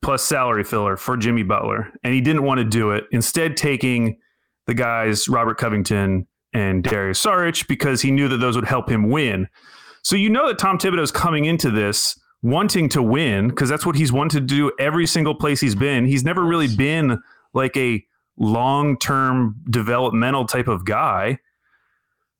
[0.00, 1.92] plus salary filler for Jimmy Butler.
[2.02, 4.16] And he didn't want to do it, instead, taking
[4.66, 9.10] the guys Robert Covington and Dario Saric because he knew that those would help him
[9.10, 9.48] win.
[10.02, 13.84] So you know that Tom Thibodeau is coming into this wanting to win because that's
[13.84, 16.06] what he's wanted to do every single place he's been.
[16.06, 17.20] He's never really been
[17.52, 18.04] like a
[18.38, 21.38] long term developmental type of guy.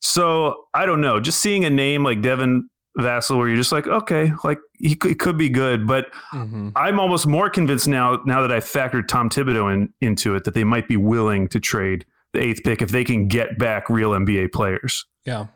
[0.00, 1.20] So I don't know.
[1.20, 5.10] Just seeing a name like Devin Vassell, where you're just like, okay, like he could,
[5.10, 6.70] he could be good, but mm-hmm.
[6.76, 8.20] I'm almost more convinced now.
[8.24, 11.60] Now that I've factored Tom Thibodeau in, into it, that they might be willing to
[11.60, 15.04] trade the eighth pick if they can get back real NBA players.
[15.24, 15.46] Yeah,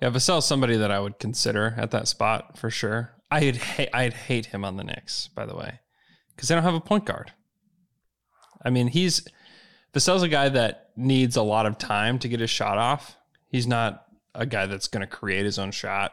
[0.00, 0.10] yeah.
[0.10, 3.12] Vassell's somebody that I would consider at that spot for sure.
[3.30, 5.80] I'd ha- I'd hate him on the Knicks, by the way,
[6.34, 7.32] because they don't have a point guard.
[8.64, 9.26] I mean, he's
[9.96, 13.16] Vassell's a guy that needs a lot of time to get his shot off.
[13.48, 14.04] He's not
[14.34, 16.12] a guy that's going to create his own shot,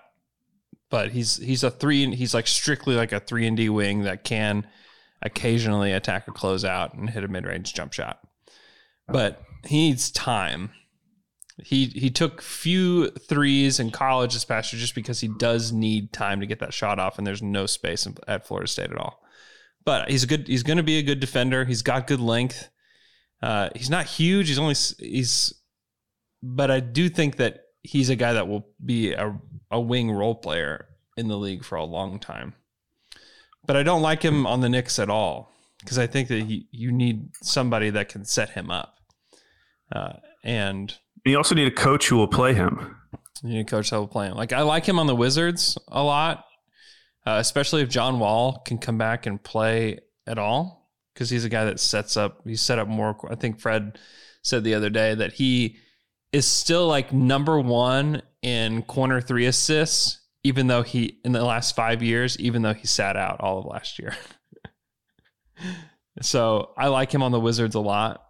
[0.89, 2.15] but he's he's a three.
[2.15, 4.65] He's like strictly like a three and D wing that can
[5.21, 8.19] occasionally attack a closeout and hit a mid range jump shot.
[9.09, 10.71] But he needs time.
[11.61, 16.13] He he took few threes in college this past year just because he does need
[16.13, 19.21] time to get that shot off, and there's no space at Florida State at all.
[19.83, 20.47] But he's a good.
[20.47, 21.65] He's going to be a good defender.
[21.65, 22.69] He's got good length.
[23.43, 24.47] Uh, he's not huge.
[24.47, 25.53] He's only he's,
[26.41, 29.37] but I do think that he's a guy that will be a,
[29.69, 32.53] a wing role player in the league for a long time.
[33.67, 35.51] But I don't like him on the Knicks at all
[35.81, 38.95] because I think that he, you need somebody that can set him up.
[39.93, 40.13] Uh,
[40.45, 42.95] and you also need a coach who will play him.
[43.43, 44.37] You need a coach that will play him.
[44.37, 46.45] Like I like him on the Wizards a lot,
[47.27, 50.82] uh, especially if John Wall can come back and play at all
[51.13, 52.41] because he's a guy that sets up.
[52.45, 53.15] He set up more.
[53.29, 53.97] I think Fred
[54.41, 55.77] said the other day that he
[56.31, 61.75] is still like number one in corner three assists, even though he in the last
[61.75, 64.15] five years, even though he sat out all of last year.
[66.21, 68.23] so I like him on the Wizards a lot.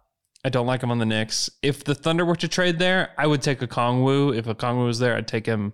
[0.44, 1.48] I don't like him on the Knicks.
[1.62, 4.36] If the Thunder were to trade there, I would take Okongwu.
[4.36, 5.72] If Okongwu was there, I'd take him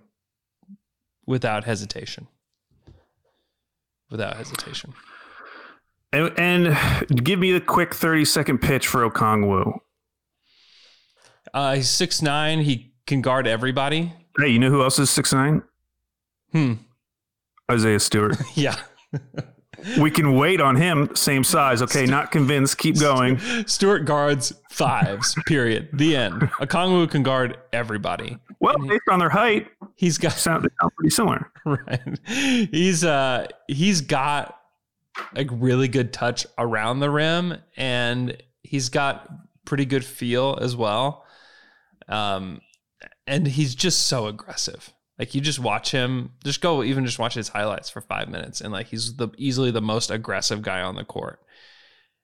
[1.27, 2.29] without hesitation.
[4.11, 4.95] Without hesitation.
[6.13, 9.79] And, and give me the quick 30 second pitch for Okongwu.
[11.55, 12.61] Uh, he's six nine.
[12.61, 14.13] He can guard everybody.
[14.39, 15.63] Hey, you know who else is six nine?
[16.53, 16.75] Hmm.
[17.71, 18.37] Isaiah Stewart.
[18.55, 18.77] yeah.
[19.99, 21.15] we can wait on him.
[21.15, 21.83] Same size.
[21.83, 22.79] Okay, not convinced.
[22.79, 23.39] Keep going.
[23.67, 25.35] Stewart guards fives.
[25.47, 25.89] period.
[25.93, 26.35] The end.
[26.61, 28.37] Okongwu can guard everybody.
[28.61, 31.51] Well, based on their height, he's got sound, sound pretty similar.
[31.67, 32.01] Right.
[32.27, 34.60] He's uh he's got
[35.35, 39.29] like really good touch around the rim and he's got
[39.65, 41.25] pretty good feel as well.
[42.09, 42.61] Um,
[43.27, 44.93] and he's just so aggressive.
[45.19, 48.63] Like you just watch him, just go even just watch his highlights for five minutes,
[48.63, 51.41] and like he's the easily the most aggressive guy on the court.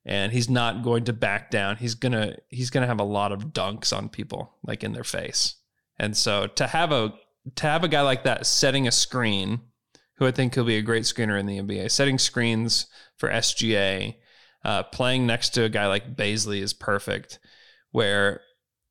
[0.07, 1.77] And he's not going to back down.
[1.77, 5.57] He's gonna he's gonna have a lot of dunks on people, like in their face.
[5.99, 7.13] And so to have a
[7.57, 9.61] to have a guy like that setting a screen
[10.17, 14.17] who I think he'll be a great screener in the NBA, setting screens for SGA,
[14.65, 17.39] uh, playing next to a guy like Bazley is perfect,
[17.93, 18.41] where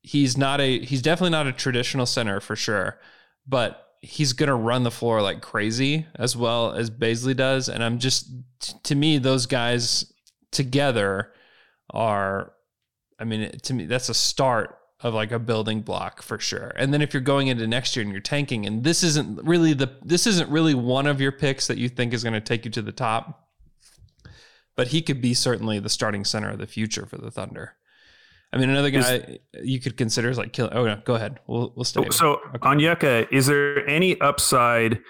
[0.02, 2.98] he's not a he's definitely not a traditional center for sure,
[3.46, 7.98] but he's gonna run the floor like crazy as well as Bazley does, and I'm
[7.98, 8.30] just
[8.84, 10.12] to me those guys
[10.52, 11.32] together
[11.90, 12.52] are
[13.18, 16.72] I mean, to me, that's a start of like a building block for sure.
[16.76, 19.72] And then if you're going into next year and you're tanking, and this isn't really
[19.74, 22.64] the this isn't really one of your picks that you think is going to take
[22.64, 23.48] you to the top,
[24.74, 27.74] but he could be certainly the starting center of the future for the Thunder.
[28.52, 30.70] I mean, another guy is, you could consider is like kill.
[30.72, 31.40] Oh no, go ahead.
[31.46, 32.08] We'll we'll stay.
[32.10, 32.58] So okay.
[32.58, 35.00] Onyeka, is there any upside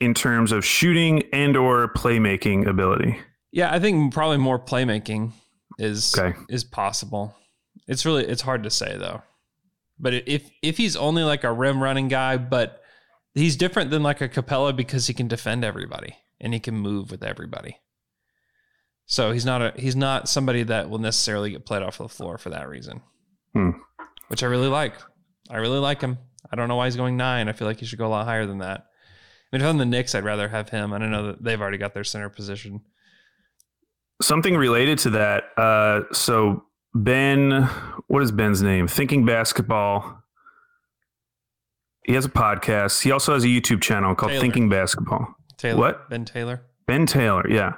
[0.00, 3.18] in terms of shooting and or playmaking ability?
[3.50, 5.32] Yeah, I think probably more playmaking
[5.78, 6.38] is okay.
[6.48, 7.34] is possible.
[7.88, 9.22] It's really it's hard to say though.
[9.98, 12.82] But if if he's only like a rim running guy, but
[13.34, 17.10] he's different than like a Capela because he can defend everybody and he can move
[17.10, 17.78] with everybody.
[19.06, 22.36] So he's not a he's not somebody that will necessarily get played off the floor
[22.38, 23.00] for that reason.
[23.54, 23.70] Hmm.
[24.28, 24.94] Which I really like.
[25.50, 26.18] I really like him.
[26.52, 27.48] I don't know why he's going nine.
[27.48, 28.80] I feel like he should go a lot higher than that.
[28.80, 30.92] I mean, if I'm the Knicks, I'd rather have him.
[30.92, 32.82] I don't know that they've already got their center position.
[34.20, 35.44] Something related to that.
[35.56, 37.62] Uh, so Ben,
[38.06, 38.88] what is Ben's name?
[38.88, 40.22] Thinking Basketball.
[42.04, 43.02] He has a podcast.
[43.02, 44.40] He also has a YouTube channel called Taylor.
[44.40, 45.34] Thinking Basketball.
[45.58, 45.78] Taylor.
[45.78, 46.10] What?
[46.10, 46.62] Ben Taylor.
[46.86, 47.48] Ben Taylor.
[47.48, 47.74] Yeah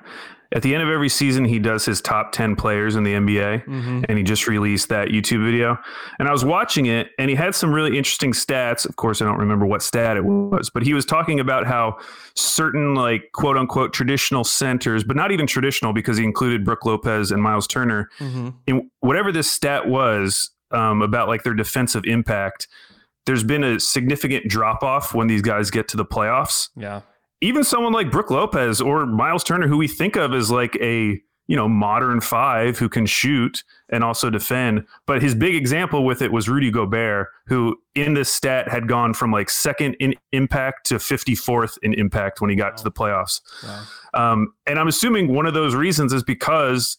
[0.52, 3.64] at the end of every season, he does his top 10 players in the NBA,
[3.64, 4.02] mm-hmm.
[4.08, 5.78] and he just released that YouTube video.
[6.18, 8.88] And I was watching it, and he had some really interesting stats.
[8.88, 11.98] Of course, I don't remember what stat it was, but he was talking about how
[12.34, 17.30] certain, like, quote unquote, traditional centers, but not even traditional because he included Brook Lopez
[17.30, 18.50] and Miles Turner, mm-hmm.
[18.66, 22.66] in whatever this stat was um, about, like, their defensive impact.
[23.26, 26.70] There's been a significant drop off when these guys get to the playoffs.
[26.74, 27.02] Yeah
[27.40, 31.20] even someone like Brook Lopez or Miles Turner, who we think of as like a
[31.46, 34.86] you know modern five who can shoot and also defend.
[35.06, 39.14] But his big example with it was Rudy Gobert, who in this stat had gone
[39.14, 42.76] from like second in impact to 54th in impact when he got wow.
[42.76, 43.40] to the playoffs.
[43.64, 43.84] Wow.
[44.14, 46.98] Um, and I'm assuming one of those reasons is because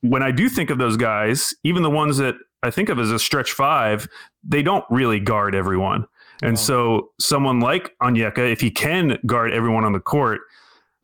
[0.00, 3.10] when I do think of those guys, even the ones that I think of as
[3.10, 4.08] a stretch five,
[4.42, 6.06] they don't really guard everyone.
[6.42, 6.60] And oh.
[6.60, 10.40] so someone like Onyeka, if he can guard everyone on the court,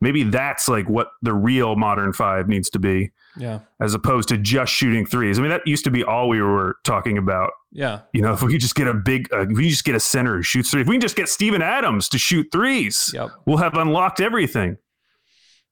[0.01, 3.11] maybe that's like what the real modern five needs to be.
[3.37, 3.59] Yeah.
[3.79, 5.39] As opposed to just shooting threes.
[5.39, 7.51] I mean, that used to be all we were talking about.
[7.71, 8.01] Yeah.
[8.11, 9.99] You know, if we could just get a big, uh, if we just get a
[9.99, 13.29] center who shoots three, if we can just get Steven Adams to shoot threes, yep.
[13.45, 14.77] we'll have unlocked everything.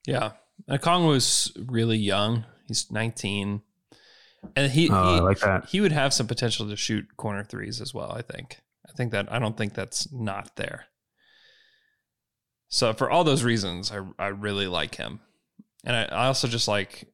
[0.06, 0.32] Yeah.
[0.69, 2.45] Okongwu was really young.
[2.67, 3.62] He's 19.
[4.56, 5.65] And he, oh, he, I like that.
[5.65, 8.60] he would have some potential to shoot corner threes as well, I think.
[8.89, 10.86] I think that I don't think that's not there.
[12.69, 15.21] So for all those reasons, I I really like him,
[15.84, 17.08] and I, I also just like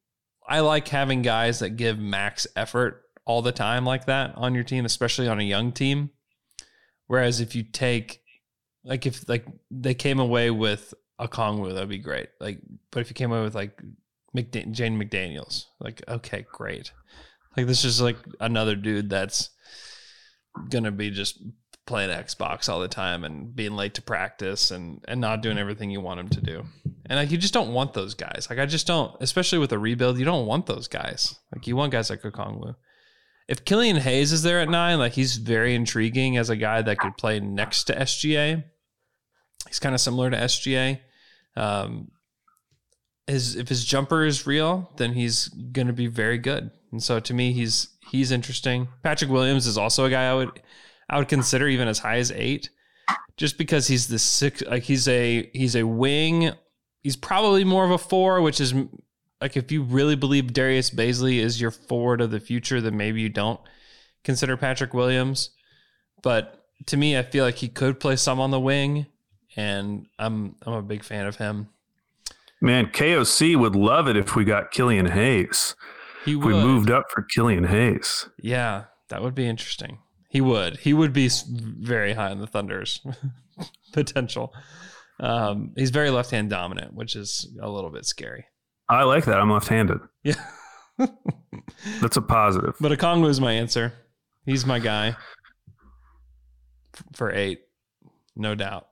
[0.47, 4.63] I like having guys that give max effort all the time like that on your
[4.63, 6.09] team, especially on a young team.
[7.07, 8.21] Whereas if you take
[8.83, 12.29] like if like they came away with Okongwu, that'd be great.
[12.39, 12.59] Like,
[12.91, 13.81] but if you came away with like
[14.35, 16.91] McDan- Jaden McDaniels, like okay, great.
[17.55, 19.49] Like this is like another dude that's
[20.69, 21.41] gonna be just
[21.85, 25.89] playing Xbox all the time and being late to practice and and not doing everything
[25.89, 26.65] you want him to do.
[27.05, 28.47] And like you just don't want those guys.
[28.49, 31.35] Like I just don't, especially with a rebuild, you don't want those guys.
[31.53, 32.75] Like you want guys like Okongwu.
[33.47, 36.97] If Killian Hayes is there at nine, like he's very intriguing as a guy that
[36.97, 38.63] could play next to SGA.
[39.67, 41.01] He's kind of similar to SGA.
[41.55, 42.11] Um,
[43.27, 46.71] his if his jumper is real, then he's going to be very good.
[46.91, 48.87] And so to me, he's he's interesting.
[49.01, 50.61] Patrick Williams is also a guy I would
[51.09, 52.69] I would consider even as high as eight,
[53.37, 54.61] just because he's the six.
[54.63, 56.51] Like he's a he's a wing.
[57.01, 58.73] He's probably more of a four, which is
[59.41, 63.21] like if you really believe Darius Bazley is your forward of the future, then maybe
[63.21, 63.59] you don't
[64.23, 65.49] consider Patrick Williams.
[66.21, 69.07] But to me, I feel like he could play some on the wing,
[69.55, 71.69] and I'm I'm a big fan of him.
[72.61, 75.75] Man, KOC would love it if we got Killian Hayes.
[76.23, 76.45] He would.
[76.45, 78.29] we moved up for Killian Hayes.
[78.41, 79.99] Yeah, that would be interesting.
[80.33, 80.77] He would.
[80.77, 83.05] He would be very high on the Thunder's
[83.93, 84.51] potential.
[85.19, 88.45] Um, he's very left hand dominant, which is a little bit scary.
[88.89, 89.39] I like that.
[89.39, 89.99] I'm left handed.
[90.23, 90.43] Yeah.
[92.01, 92.75] That's a positive.
[92.79, 93.93] But Okongwu is my answer.
[94.43, 95.15] He's my guy
[97.13, 97.59] for eight,
[98.35, 98.87] no doubt.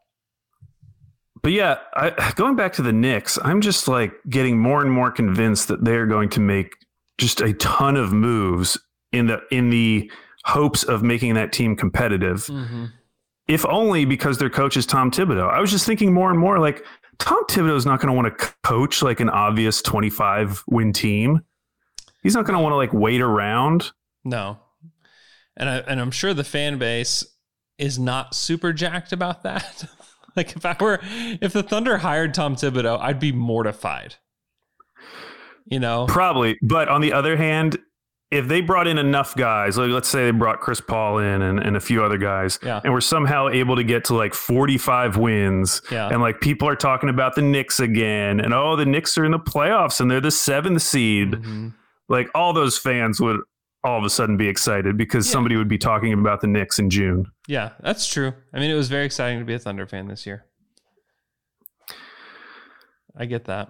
[1.42, 5.10] But yeah, I, going back to the Knicks, I'm just like getting more and more
[5.10, 6.76] convinced that they're going to make
[7.18, 8.78] just a ton of moves
[9.12, 10.12] in the in the
[10.46, 12.46] hopes of making that team competitive.
[12.46, 12.86] Mm-hmm.
[13.48, 15.50] If only because their coach is Tom Thibodeau.
[15.50, 16.86] I was just thinking more and more like
[17.20, 21.42] Tom Thibodeau is not going to want to coach like an obvious 25 win team.
[22.24, 23.92] He's not going to want to like wait around.
[24.24, 24.60] No.
[25.58, 27.26] And I and I'm sure the fan base
[27.78, 29.86] is not super jacked about that.
[30.36, 34.16] like if I were if the Thunder hired Tom Thibodeau, I'd be mortified.
[35.66, 36.06] You know?
[36.08, 36.58] Probably.
[36.62, 37.78] But on the other hand,
[38.32, 41.60] if they brought in enough guys, like let's say they brought Chris Paul in and,
[41.60, 42.80] and a few other guys, Yeah.
[42.84, 46.08] and we're somehow able to get to like 45 wins, Yeah.
[46.08, 49.32] and like people are talking about the Knicks again, and oh, the Knicks are in
[49.32, 51.68] the playoffs and they're the seventh seed, Mm-hmm.
[52.08, 53.42] like all those fans would
[53.84, 55.32] all of a sudden be excited because Yeah.
[55.34, 57.26] somebody would be talking about the Knicks in June.
[57.48, 58.32] Yeah, that's true.
[58.54, 60.46] I mean, it was very exciting to be a Thunder fan this year.
[63.18, 63.70] I get that.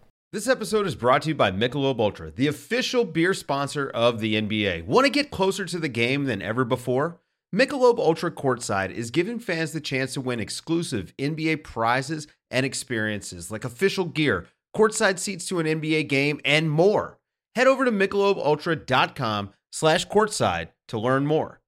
[0.33, 4.35] This episode is brought to you by Michelob Ultra, the official beer sponsor of the
[4.41, 4.85] NBA.
[4.85, 7.19] Want to get closer to the game than ever before?
[7.53, 13.51] Michelob Ultra Courtside is giving fans the chance to win exclusive NBA prizes and experiences
[13.51, 17.19] like official gear, courtside seats to an NBA game, and more.
[17.55, 21.59] Head over to michelobultra.com slash courtside to learn more.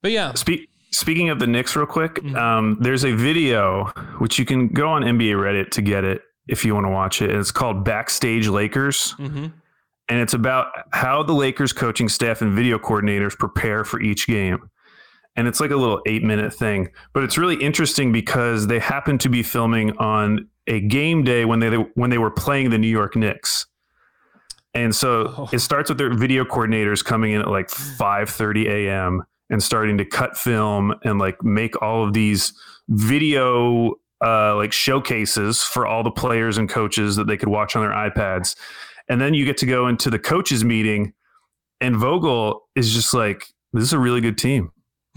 [0.00, 4.46] But yeah, Speak, speaking of the Knicks, real quick, um, there's a video which you
[4.46, 6.22] can go on NBA Reddit to get it
[6.52, 7.30] if you want to watch it.
[7.30, 9.14] It's called Backstage Lakers.
[9.18, 9.46] Mm-hmm.
[10.08, 14.68] And it's about how the Lakers coaching staff and video coordinators prepare for each game.
[15.34, 19.16] And it's like a little eight minute thing, but it's really interesting because they happen
[19.18, 22.88] to be filming on a game day when they when they were playing the New
[22.88, 23.66] York Knicks.
[24.74, 29.22] And so it starts with their video coordinators coming in at like 5:30 a.m.
[29.48, 32.52] and starting to cut film and like make all of these
[32.88, 33.94] video
[34.24, 37.92] uh, like showcases for all the players and coaches that they could watch on their
[37.92, 38.56] iPads.
[39.08, 41.12] And then you get to go into the coaches meeting,
[41.80, 44.70] and Vogel is just like, "This is a really good team."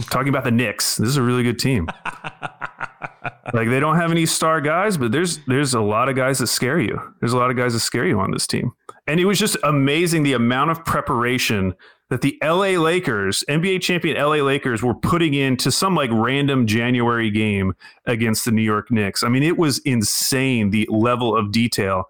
[0.09, 1.87] Talking about the Knicks, this is a really good team.
[3.53, 6.47] like they don't have any star guys, but there's there's a lot of guys that
[6.47, 6.99] scare you.
[7.19, 8.71] There's a lot of guys that scare you on this team.
[9.07, 11.73] And it was just amazing the amount of preparation
[12.09, 17.31] that the LA Lakers, NBA champion LA Lakers, were putting into some like random January
[17.31, 17.73] game
[18.05, 19.23] against the New York Knicks.
[19.23, 22.05] I mean, it was insane the level of detail.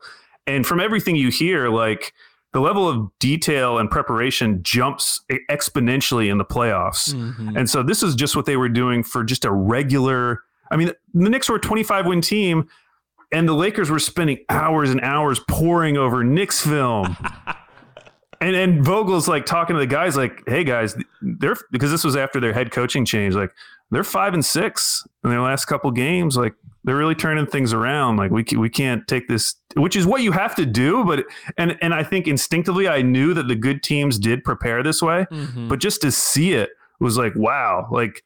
[0.48, 2.14] And from everything you hear, like
[2.52, 7.14] the level of detail and preparation jumps exponentially in the playoffs.
[7.14, 7.58] Mhm.
[7.58, 10.44] And so this is just what they were doing for just a regular.
[10.72, 12.68] I mean, the Knicks were a 25 win team,
[13.32, 17.18] and the Lakers were spending hours and hours poring over Knicks film.
[18.46, 22.16] and and Vogel's like talking to the guys, like, "Hey guys, they're because this was
[22.16, 23.36] after their head coaching change.
[23.36, 23.52] Like,
[23.92, 26.38] they're five and six in their last couple games.
[26.38, 28.18] Like, they're really turning things around.
[28.18, 31.04] Like, we we can't take this, which is what you have to do.
[31.04, 31.26] But
[31.58, 35.26] and and I think instinctively, I knew that the good teams did prepare this way.
[35.32, 35.68] Mhm.
[35.70, 36.70] But just to see it
[37.00, 38.24] was like, wow, like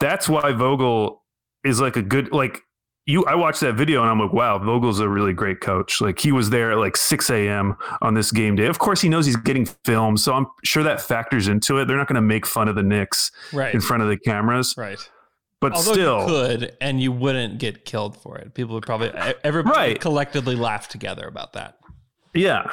[0.00, 1.22] that's why Vogel
[1.64, 2.62] is like a good like
[3.10, 6.00] you I watched that video and I'm like, wow, Vogel's a really great coach.
[6.00, 7.76] Like he was there at like 6 a.m.
[8.02, 8.66] on this game day.
[8.66, 11.86] Of course, he knows he's getting filmed, so I'm sure that factors into it.
[11.86, 13.74] They're not going to make fun of the Knicks Right.
[13.74, 14.98] in front of the cameras, Right.
[15.60, 18.54] but Although still, you could, and you wouldn't get killed for it.
[18.54, 19.10] People would probably
[19.44, 20.00] everybody Right.
[20.00, 21.76] collectively laugh together about that.
[22.34, 22.70] Yeah.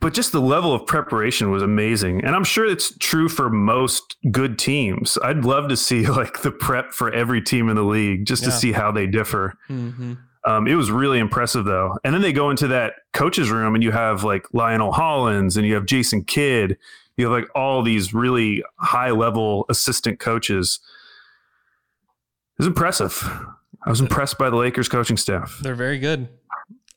[0.00, 2.24] But just the level of preparation was amazing.
[2.24, 5.18] And I'm sure it's true for most good teams.
[5.22, 8.50] I'd love to see like the prep for every team in the league just to
[8.50, 9.54] see how they differ.
[9.68, 10.14] Mm-hmm.
[10.46, 11.98] Um, it was really impressive though.
[12.02, 15.66] And then they go into that coach's room and you have like Lionel Hollins and
[15.66, 16.78] you have Jason Kidd.
[17.16, 20.80] You have like all these really high level assistant coaches.
[22.58, 23.22] It was impressive.
[23.84, 25.58] I was impressed by the Lakers coaching staff.
[25.62, 26.28] They're very good.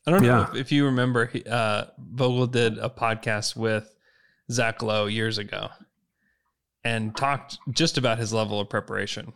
[0.06, 0.50] I don't know Yeah.
[0.50, 3.94] if, if you remember, uh, Vogel did a podcast with
[4.50, 5.68] Zach Lowe years ago
[6.84, 9.32] and talked just about his level of preparation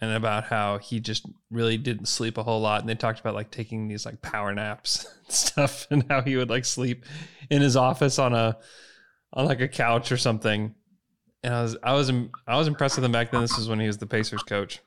[0.00, 2.80] and about how he just really didn't sleep a whole lot.
[2.80, 6.36] And they talked about like taking these like power naps and stuff and how he
[6.36, 7.04] would like sleep
[7.48, 8.58] in his office on a,
[9.32, 10.74] on like a couch or something.
[11.42, 12.12] And I was, I was,
[12.46, 13.40] I was impressed with him back then.
[13.40, 14.80] This is when he was the Pacers coach.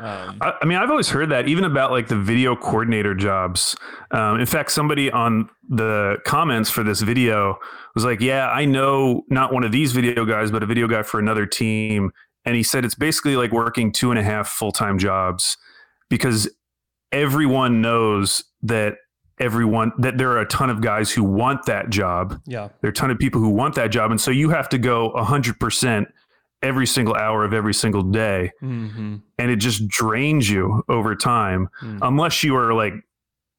[0.00, 3.76] Um, I, I mean, I've always heard that even about like the video coordinator jobs.
[4.10, 7.58] Um, in fact, somebody on the comments for this video
[7.94, 11.02] was like, "Yeah, I know not one of these video guys, but a video guy
[11.02, 12.10] for another team."
[12.44, 15.58] And he said it's basically like working two and a half full time jobs
[16.08, 16.48] because
[17.12, 18.94] everyone knows that
[19.38, 22.40] everyone that there are a ton of guys who want that job.
[22.46, 22.68] yeah.
[22.80, 24.78] There are a ton of people who want that job, and so you have to
[24.78, 26.08] go hundred percent
[26.62, 29.16] every single hour of every single day Mm-hmm.
[29.38, 31.98] and it just drains you over time Mm.
[32.02, 32.94] unless you are like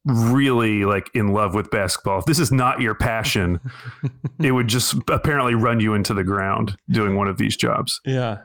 [0.04, 2.18] really like in love with basketball.
[2.18, 3.60] If this is not your passion,
[4.40, 8.00] it would just apparently run you into the ground doing one of these jobs.
[8.04, 8.38] Yeah.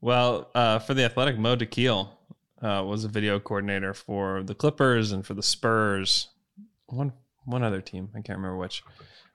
[0.00, 2.08] Well, uh, for the Athletic, Mo Dakhil
[2.62, 6.28] uh, was a video coordinator for the Clippers and for the Spurs.
[6.86, 7.12] One
[7.44, 8.82] one other team, I can't remember which.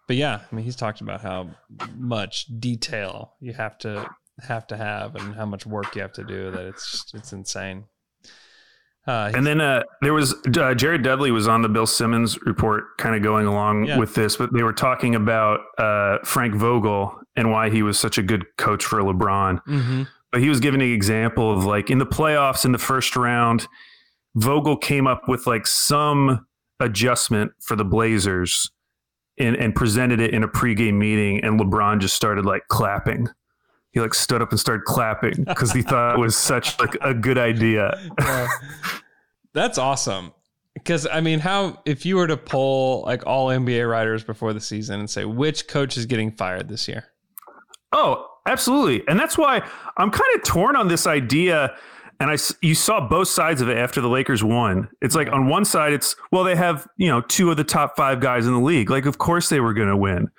[0.08, 1.50] But yeah, I mean, he's talked about how
[1.98, 4.10] much detail you have to
[4.40, 6.52] have to have and how much work you have to do.
[6.52, 7.86] That it's it's insane.
[9.08, 12.98] Uh, and then uh, there was uh, Jared Dudley was on the Bill Simmons report,
[12.98, 13.98] kind of going along yeah.
[13.98, 18.20] with this, but they were talking about uh, Frank Vogel and why he was such
[18.20, 19.64] a good coach for LeBron.
[19.66, 20.04] Mm-hmm.
[20.32, 23.68] But he was giving an example of like in the playoffs in the first round,
[24.36, 26.46] Vogel came up with like some
[26.80, 28.70] adjustment for the Blazers
[29.38, 33.28] and, and presented it in a pregame meeting, and LeBron just started like clapping
[33.92, 37.14] he like stood up and started clapping because he thought it was such like a
[37.14, 37.98] good idea.
[38.20, 38.48] Yeah.
[39.54, 40.32] That's awesome.
[40.74, 44.62] Because I mean, how if you were to poll like all NBA writers before the
[44.62, 47.06] season and say which coach is getting fired this year?
[47.92, 49.58] Oh, absolutely, and that's why
[49.98, 51.76] I'm kind of torn on this idea.
[52.22, 54.88] And I, you saw both sides of it after the Lakers won.
[55.02, 57.98] It's like on one side, it's well, they have you know two of the top
[57.98, 58.90] five guys in the league.
[58.90, 60.30] Like, of course they were going to win.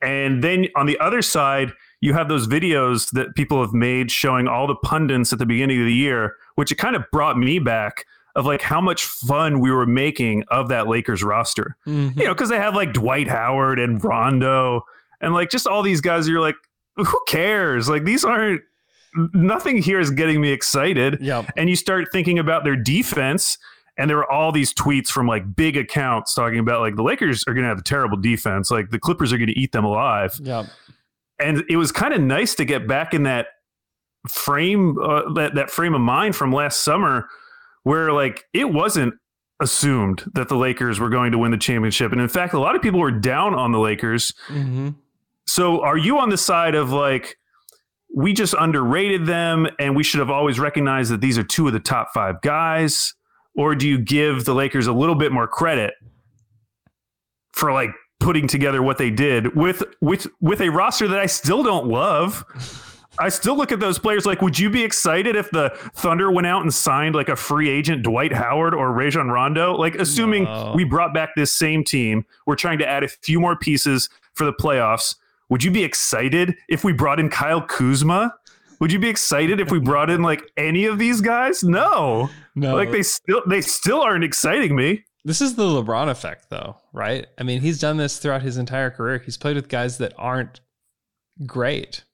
[0.00, 4.48] And then on the other side, you have those videos that people have made showing
[4.48, 7.58] all the pundits at the beginning of the year, which it kind of brought me
[7.58, 11.76] back of like how much fun we were making of that Lakers roster.
[11.86, 12.18] Mm-hmm.
[12.18, 14.82] You know, because they have like Dwight Howard and Rondo
[15.20, 16.28] and like just all these guys.
[16.28, 16.56] You're like,
[16.96, 17.88] who cares?
[17.88, 18.62] Like these aren't.
[19.32, 21.16] Nothing here is getting me excited.
[21.22, 21.46] Yeah.
[21.56, 23.56] And you start thinking about their defense,
[23.96, 27.42] and there were all these tweets from like big accounts talking about like the Lakers
[27.48, 28.70] are going to have a terrible defense.
[28.70, 30.38] Like the Clippers are going to eat them alive.
[30.42, 30.66] Yeah
[31.38, 33.48] and it was kind of nice to get back in that
[34.28, 37.28] frame uh, that that frame of mind from last summer
[37.84, 39.14] where like it wasn't
[39.60, 42.74] assumed that the Lakers were going to win the championship and in fact a lot
[42.74, 44.90] of people were down on the Lakers mm-hmm.
[45.46, 47.36] so are you on the side of like
[48.14, 51.72] we just underrated them and we should have always recognized that these are two of
[51.72, 53.14] the top 5 guys
[53.56, 55.94] or do you give the Lakers a little bit more credit
[57.52, 57.90] for like
[58.20, 62.44] putting together what they did with with with a roster that I still don't love.
[63.18, 66.46] I still look at those players like, would you be excited if the Thunder went
[66.46, 69.74] out and signed like a free agent Dwight Howard or Rajon Rondo?
[69.74, 70.74] Like, assuming no.
[70.76, 74.44] we brought back this same team, we're trying to add a few more pieces for
[74.44, 75.14] the playoffs.
[75.48, 78.34] Would you be excited if we brought in Kyle Kuzma?
[78.80, 81.64] Would you be excited if we brought in like any of these guys?
[81.64, 82.74] No, no.
[82.74, 85.04] Like they still they still aren't exciting me.
[85.26, 87.26] This is the LeBron effect, though, right?
[87.36, 89.18] I mean, he's done this throughout his entire career.
[89.18, 90.60] He's played with guys that aren't
[91.44, 92.04] great.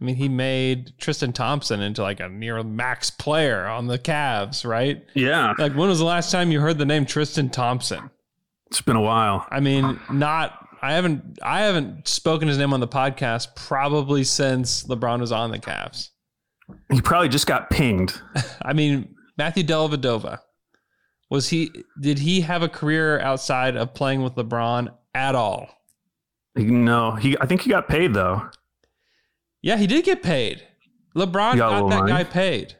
[0.00, 4.66] I mean, he made Tristan Thompson into like a near max player on the Cavs,
[4.68, 5.04] right?
[5.14, 5.54] Yeah.
[5.56, 8.10] Like, when was the last time you heard the name Tristan Thompson?
[8.66, 9.46] It's been a while.
[9.50, 10.66] I mean, not.
[10.82, 11.38] I haven't.
[11.40, 16.08] I haven't spoken his name on the podcast probably since LeBron was on the Cavs.
[16.90, 18.20] He probably just got pinged.
[18.62, 20.40] I mean, Matthew Dellavedova
[21.30, 21.70] was he?
[22.00, 25.68] Did he have a career outside of playing with LeBron at all?
[26.56, 27.36] No, he.
[27.40, 28.50] I think he got paid though.
[29.62, 30.62] Yeah, he did get paid.
[31.14, 32.76] LeBron got, got that guy paid.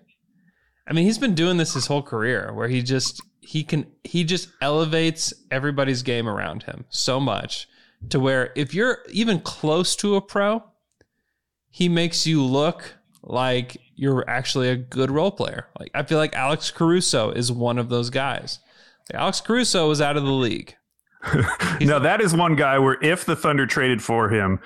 [0.86, 4.24] I mean, he's been doing this his whole career, where he just he can he
[4.24, 7.68] just elevates everybody's game around him so much
[8.10, 10.62] to where if you're even close to a pro,
[11.70, 15.68] he makes you look like you're actually a good role player.
[15.78, 18.60] Like I feel like Alex Caruso is one of those guys.
[19.10, 20.74] Like, Alex Caruso was out of the league.
[21.80, 24.60] no, that is one guy where if the Thunder traded for him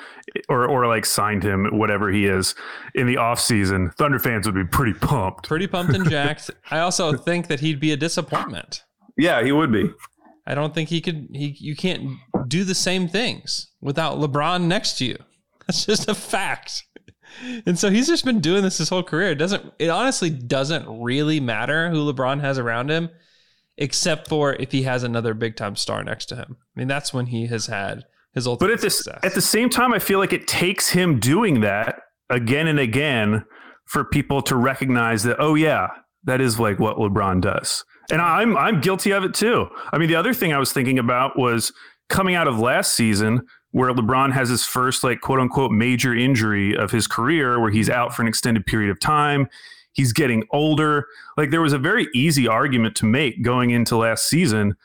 [0.48, 2.54] or or like signed him, whatever he is,
[2.94, 5.48] in the offseason, Thunder fans would be pretty pumped.
[5.48, 6.50] Pretty pumped and jacked.
[6.70, 8.84] I also think that he'd be a disappointment.
[9.16, 9.90] Yeah, he would be.
[10.46, 14.98] I don't think he could he you can't do the same things without LeBron next
[14.98, 15.16] to you.
[15.66, 16.84] That's just a fact
[17.66, 19.30] and so he's just been doing this his whole career.
[19.30, 23.10] It doesn't it honestly doesn't really matter who LeBron has around him,
[23.76, 26.56] except for if he has another big time star next to him.
[26.76, 28.04] I mean, that's when he has had
[28.34, 29.20] his ultimate But at this success.
[29.22, 33.44] at the same time, I feel like it takes him doing that again and again
[33.86, 35.88] for people to recognize that, oh yeah,
[36.24, 37.84] that is like what LeBron does.
[38.10, 39.68] And I'm I'm guilty of it too.
[39.92, 41.72] I mean, the other thing I was thinking about was
[42.08, 43.42] coming out of last season
[43.72, 47.90] where LeBron has his first like quote unquote major injury of his career where he's
[47.90, 49.48] out for an extended period of time.
[49.92, 51.06] He's getting older.
[51.36, 54.76] Like there was a very easy argument to make going into last season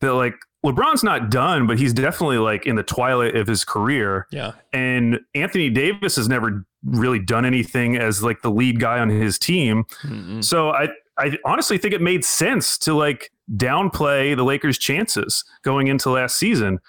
[0.00, 0.34] that like
[0.64, 4.26] LeBron's not done, but he's definitely like in the twilight of his career.
[4.30, 4.52] Yeah.
[4.72, 9.38] And Anthony Davis has never really done anything as like the lead guy on his
[9.38, 9.84] team.
[10.02, 10.40] Mm-hmm.
[10.40, 10.88] So I
[11.18, 16.38] I honestly think it made sense to like downplay the Lakers' chances going into last
[16.38, 16.80] season.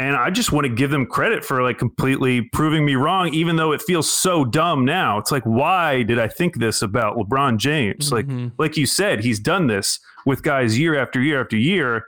[0.00, 3.56] And I just want to give them credit for like completely proving me wrong, even
[3.56, 5.18] though it feels so dumb now.
[5.18, 8.10] It's like, why did I think this about LeBron James?
[8.10, 8.42] Mm-hmm.
[8.44, 12.04] Like, like you said, he's done this with guys year after year after year,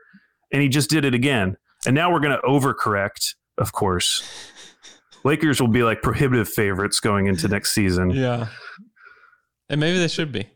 [0.53, 1.57] and he just did it again.
[1.85, 4.23] And now we're going to overcorrect, of course.
[5.25, 8.11] Lakers will be like prohibitive favorites going into next season.
[8.11, 8.47] Yeah.
[9.69, 10.49] And maybe they should be.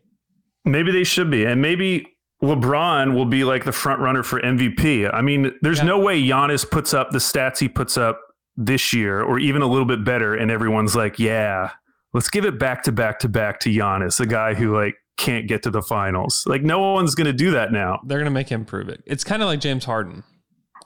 [0.64, 1.44] Maybe they should be.
[1.44, 2.13] And maybe
[2.44, 5.08] LeBron will be like the front runner for MVP.
[5.12, 5.84] I mean, there's Yeah.
[5.84, 8.20] no way Giannis puts up the stats he puts up
[8.56, 11.70] this year or even a little bit better and everyone's like, "Yeah,
[12.12, 15.46] let's give it back to back to back to Giannis, a guy who like can't
[15.48, 18.00] get to the finals." Like no one's going to do that now.
[18.06, 19.02] They're going to make him prove it.
[19.06, 20.22] It's kind of like James Harden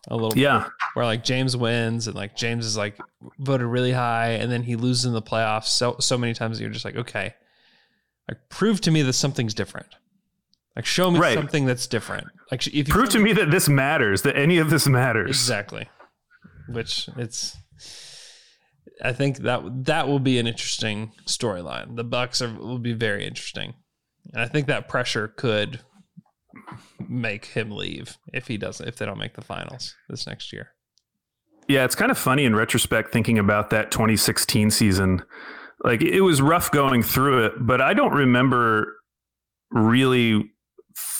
[0.08, 0.38] a little bit.
[0.38, 0.68] Yeah.
[0.94, 2.96] Where like James wins and like James is like
[3.38, 6.62] voted really high and then he loses in the playoffs so so many times that
[6.64, 7.34] you're just like, okay,
[8.28, 9.88] like prove to me that something's different.
[10.78, 11.34] Like show me Right.
[11.34, 12.28] something that's different.
[12.52, 15.30] Like if Prove to me that this matters, that any of this matters.
[15.30, 15.88] Exactly.
[16.68, 17.56] Which it's
[19.02, 21.96] I think that that will be an interesting storyline.
[21.96, 23.74] The Bucks are will be very interesting.
[24.32, 25.80] And I think that pressure could
[27.08, 30.68] make him leave if he doesn't if they don't make the finals this next year.
[31.66, 35.22] Yeah, it's kind of funny in retrospect thinking about that 2016 season.
[35.82, 38.94] Like it was rough going through it, but I don't remember
[39.72, 40.52] really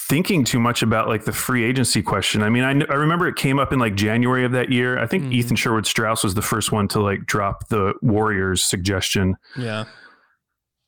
[0.08, 2.42] thinking too much about like the free agency question.
[2.42, 4.98] I mean, I, I remember it came up in like January of that year.
[4.98, 5.34] I think mm-hmm.
[5.34, 9.36] Ethan Sherwood Strauss was the first one to like drop the Warriors suggestion.
[9.56, 9.84] Yeah.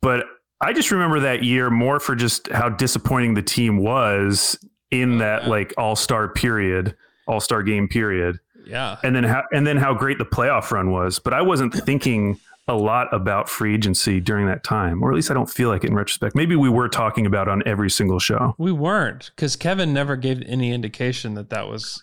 [0.01, 0.25] But
[0.62, 4.59] I just remember that year more for just how disappointing the team was
[4.91, 6.97] in oh, that like all star period,
[7.27, 8.97] all star game period Yeah.
[9.05, 11.18] and then how and then how great the playoff run was.
[11.18, 12.39] But I wasn't thinking
[12.71, 15.85] a lot about free agency during that time, or at least I don't feel like
[15.85, 16.35] it in retrospect.
[16.37, 18.55] Maybe we were talking about on every single show.
[18.59, 22.03] We weren't because Kevin never gave any indication that that was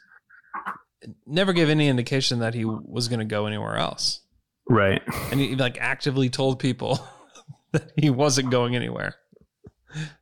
[1.26, 4.22] never gave any indication that he was going to go anywhere else.
[4.70, 5.02] Right.
[5.32, 7.00] and he like actively told people
[7.72, 9.16] that he wasn't going anywhere.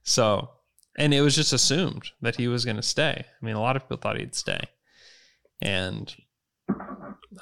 [0.04, 0.52] So,
[0.98, 3.26] and it was just assumed that he was going to stay.
[3.26, 4.62] I mean, a lot of people thought he'd stay,
[5.62, 6.16] and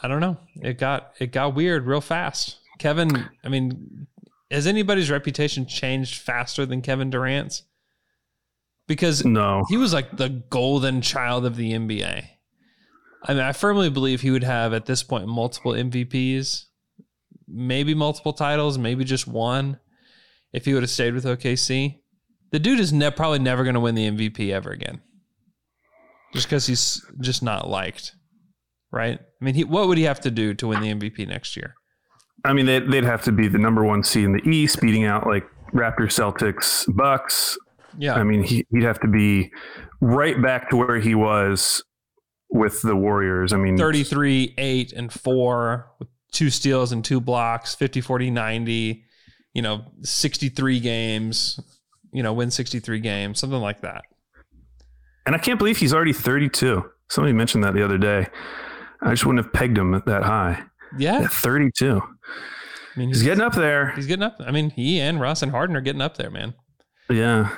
[0.01, 0.37] I don't know.
[0.55, 2.57] It got it got weird real fast.
[2.83, 4.07] Kevin, I mean,
[4.51, 7.63] has anybody's reputation changed faster than Kevin Durant's?
[8.89, 12.25] Because no, he was like the golden child of the NBA.
[13.23, 16.65] I mean, I firmly believe he would have at this point multiple MVPs,
[17.47, 19.79] maybe multiple titles, maybe just one,
[20.51, 22.01] if he would have stayed with OKC.
[22.51, 25.01] The dude is ne- probably never going to win the MVP ever again,
[26.33, 28.11] just because he's just not liked,
[28.91, 29.19] right?
[29.21, 31.75] I mean, he, what would he have to do to win the MVP next year?
[32.45, 35.05] I mean, they'd, they'd have to be the number one seed in the East, beating
[35.05, 37.57] out like Raptors, Celtics, Bucks.
[37.97, 38.15] Yeah.
[38.15, 39.51] I mean, he, he'd have to be
[40.01, 41.83] right back to where he was
[42.49, 43.53] with the Warriors.
[43.53, 49.03] I mean, 33, 8, and 4 with two steals and two blocks, 50, 40, 90,
[49.53, 51.59] you know, 63 games,
[52.11, 54.03] you know, win 63 games, something like that.
[55.25, 56.83] And I can't believe he's already 32.
[57.09, 58.27] Somebody mentioned that the other day.
[59.01, 60.63] I just wouldn't have pegged him that high.
[60.97, 61.21] Yeah.
[61.21, 62.01] At 32.
[62.95, 63.91] I mean, he's, getting up there.
[63.91, 64.37] He's getting up.
[64.39, 66.53] I mean, he and Russ and Harden are getting up there, man.
[67.09, 67.49] Yeah.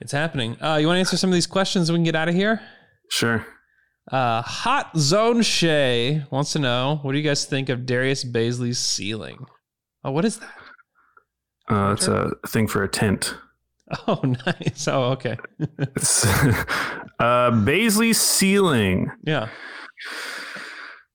[0.00, 0.56] It's happening.
[0.62, 2.34] Uh, you want to answer some of these questions so we can get out of
[2.34, 2.60] here?
[3.10, 3.46] Sure.
[4.10, 8.78] Uh, Hot Zone Shay wants to know what do you guys think of Darius Bazley's
[8.78, 9.46] ceiling?
[10.04, 10.54] Oh, what is that?
[11.68, 13.34] Uh, it's a thing for a tent.
[14.06, 14.86] Oh, nice.
[14.86, 15.38] Oh, okay.
[15.78, 19.10] It's uh, Bazley's ceiling.
[19.24, 19.48] Yeah.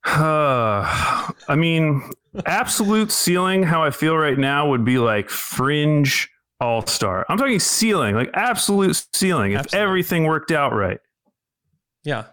[0.04, 2.02] Uh, I mean,
[2.46, 6.30] absolute ceiling, how I feel right now would be like fringe
[6.60, 7.26] all star.
[7.30, 9.54] I'm talking ceiling, like absolute ceiling.
[9.54, 11.00] If everything worked out right,
[12.04, 12.26] Yeah.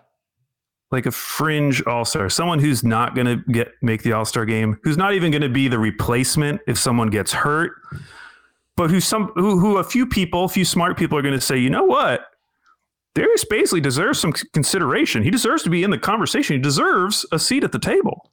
[0.91, 4.45] like a fringe all star, someone who's not going to get make the all star
[4.45, 7.73] game, who's not even going to be the replacement if someone gets hurt,
[8.77, 11.41] but who some who, who a few people, a few smart people are going to
[11.41, 12.27] say, you know what,
[13.15, 15.23] Darius Bazley deserves some consideration.
[15.25, 16.57] He deserves to be in the conversation.
[16.57, 18.31] He deserves a seat at the table.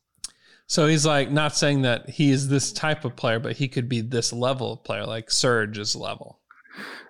[0.68, 3.88] So he's like not saying that he is this type of player, but he could
[3.88, 6.40] be this level of player, like Serge's level.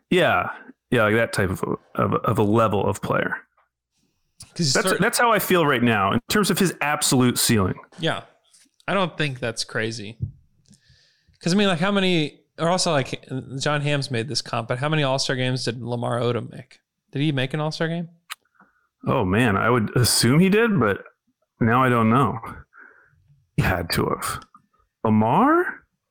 [0.09, 0.49] Yeah,
[0.91, 1.63] yeah, like that type of
[1.95, 3.35] of, a- of a level of player.
[4.55, 7.75] That's that's how I feel right now in terms of his absolute ceiling.
[7.99, 8.21] Yeah.
[8.87, 10.17] I don't think that's crazy.
[11.33, 13.27] Because, I mean, like, how many, or also, like,
[13.59, 16.79] John Hams made this comp, but how many All Star games did Lamar Odom make?
[17.11, 18.09] Did he make an All Star game?
[19.05, 21.03] Oh man, I would assume he did, but
[21.59, 22.39] now I don't know.
[23.57, 24.39] He had to have.
[25.03, 25.65] Lamar?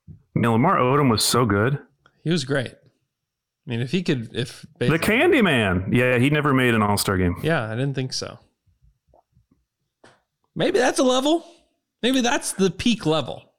[0.09, 1.79] I mean, Lamar Odom was so good.
[2.25, 2.73] He was great.
[2.73, 7.17] I mean, if he could, if the Candyman, yeah, he never made an All Star
[7.17, 7.37] game.
[7.43, 8.39] Yeah, I didn't think so.
[10.55, 11.45] Maybe that's a level.
[12.03, 13.53] Maybe that's the peak level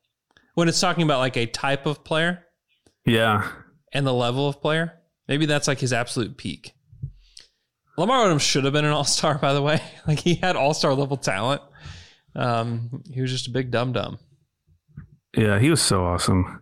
[0.54, 2.44] when it's talking about like a type of player.
[3.06, 3.50] Yeah,
[3.92, 4.94] and the level of player.
[5.28, 6.74] Maybe that's like his absolute peak.
[7.98, 9.82] Lamar Odom should have been an All Star, by the way.
[10.08, 11.62] Like he had All Star level talent.
[12.38, 14.20] Um, he was just a big dum dum.
[15.36, 16.62] Yeah, he was so awesome.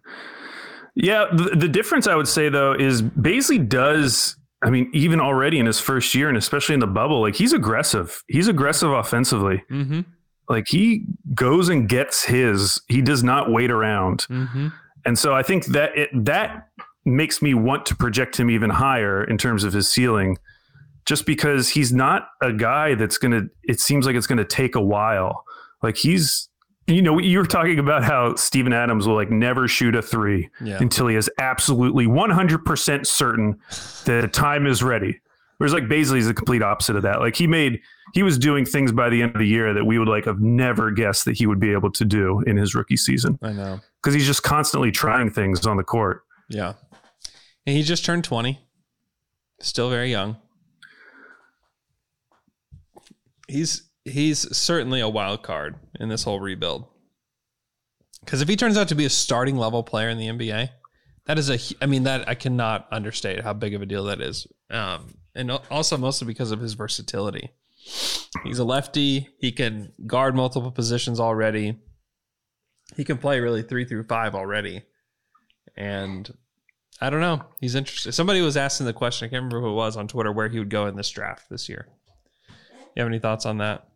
[0.95, 4.38] Yeah, the, the difference I would say though is Bazley does.
[4.63, 7.53] I mean, even already in his first year, and especially in the bubble, like he's
[7.53, 8.23] aggressive.
[8.28, 9.61] He's aggressive offensively.
[9.69, 10.01] Mm-hmm.
[10.49, 12.82] Like he goes and gets his.
[12.88, 14.26] He does not wait around.
[14.30, 14.69] Mm-hmm.
[15.05, 16.69] And so I think that it, that
[17.03, 20.38] makes me want to project him even higher in terms of his ceiling,
[21.05, 23.43] just because he's not a guy that's gonna.
[23.63, 25.43] It seems like it's gonna take a while.
[25.84, 26.49] Like he's
[26.88, 30.49] you know, you were talking about how Steven Adams will like never shoot a three
[30.61, 30.78] Yeah.
[30.80, 33.57] until he is absolutely 100% certain
[34.05, 35.19] that the time is ready.
[35.57, 37.21] Whereas like Bazley is the complete opposite of that.
[37.21, 37.80] Like he made,
[38.13, 40.39] he was doing things by the end of the year that we would like have
[40.41, 43.39] never guessed that he would be able to do in his rookie season.
[43.41, 43.80] I know.
[44.03, 46.21] Because he's just constantly trying things on the court.
[46.49, 46.73] Yeah.
[47.65, 48.59] And he just turned 20.
[49.59, 50.36] Still very young.
[53.47, 56.86] He's he's certainly a wild card in this whole rebuild.
[58.26, 60.70] Cuz if he turns out to be a starting level player in the NBA,
[61.26, 64.22] that is a, I mean that I cannot understate how big of a deal that
[64.22, 64.47] is.
[64.70, 67.49] Um and also mostly because of his versatility.
[68.43, 71.80] He's a lefty, he can guard multiple positions already.
[72.95, 74.84] He can play really 3 through 5 already.
[75.76, 76.32] And
[77.01, 77.43] I don't know.
[77.60, 78.14] He's interested.
[78.14, 79.26] Somebody was asking the question.
[79.26, 81.49] I can't remember who it was on Twitter where he would go in this draft
[81.49, 81.88] this year.
[82.95, 83.88] You have any thoughts on that?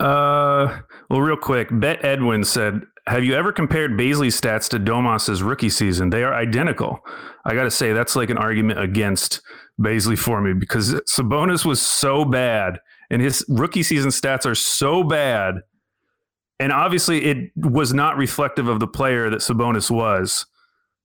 [0.00, 5.42] Uh, well, real quick, Bet Edwin said, "Have you ever compared Bazley's stats to Domas's
[5.42, 6.10] rookie season?
[6.10, 7.00] They are identical."
[7.44, 9.40] I got to say that's like an argument against
[9.80, 12.80] Bazley for me because Sabonis was so bad,
[13.10, 15.56] and his rookie season stats are so bad,
[16.58, 20.46] and obviously it was not reflective of the player that Sabonis was.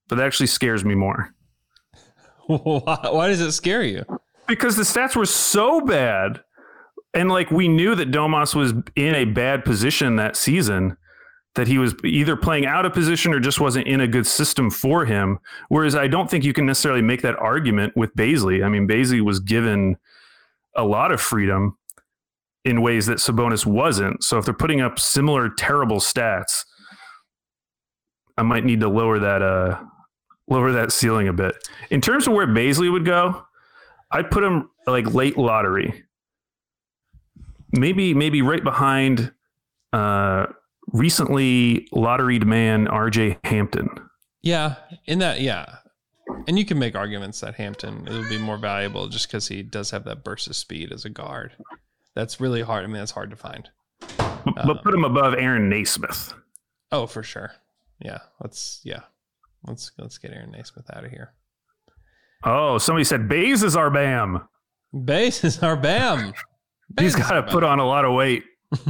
[0.08, 1.32] But that actually scares me more
[2.46, 4.04] why, why does it scare you?
[4.50, 6.42] because the stats were so bad.
[7.14, 10.96] And like we knew that Domas was in a bad position that season,
[11.56, 14.70] that he was either playing out of position or just wasn't in a good system
[14.70, 15.38] for him.
[15.68, 18.64] Whereas I don't think you can necessarily make that argument with Bazley.
[18.64, 19.96] I mean, Bazley was given
[20.76, 21.76] a lot of freedom
[22.64, 24.22] in ways that Sabonis wasn't.
[24.22, 26.64] So if they're putting up similar terrible stats,
[28.36, 29.82] I might need to lower that uh
[30.48, 31.54] lower that ceiling a bit.
[31.90, 33.44] In terms of where Bazley would go,
[34.10, 36.04] I'd put him like late lottery.
[37.72, 39.32] Maybe maybe right behind
[39.92, 40.46] uh
[40.92, 43.88] recently lotteried man RJ Hampton.
[44.42, 45.76] Yeah, in that, yeah.
[46.46, 49.62] And you can make arguments that Hampton it would be more valuable just because he
[49.62, 51.52] does have that burst of speed as a guard.
[52.14, 52.84] That's really hard.
[52.84, 53.68] I mean, that's hard to find.
[54.16, 56.32] But, but put him above Aaron Nesmith.
[56.92, 57.52] Oh, for sure.
[58.00, 59.02] Yeah, let's yeah,
[59.66, 61.32] let's let's get Aaron Nesmith out of here.
[62.44, 64.48] Oh, somebody said Bays is our Bam.
[65.04, 66.32] Bays is our Bam.
[66.98, 68.44] He's got to put on a lot of weight.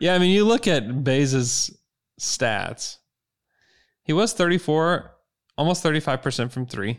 [0.00, 1.78] Yeah, I mean, you look at Baze's
[2.18, 2.96] stats.
[4.02, 5.14] He was 34,
[5.58, 6.98] almost 35% from three.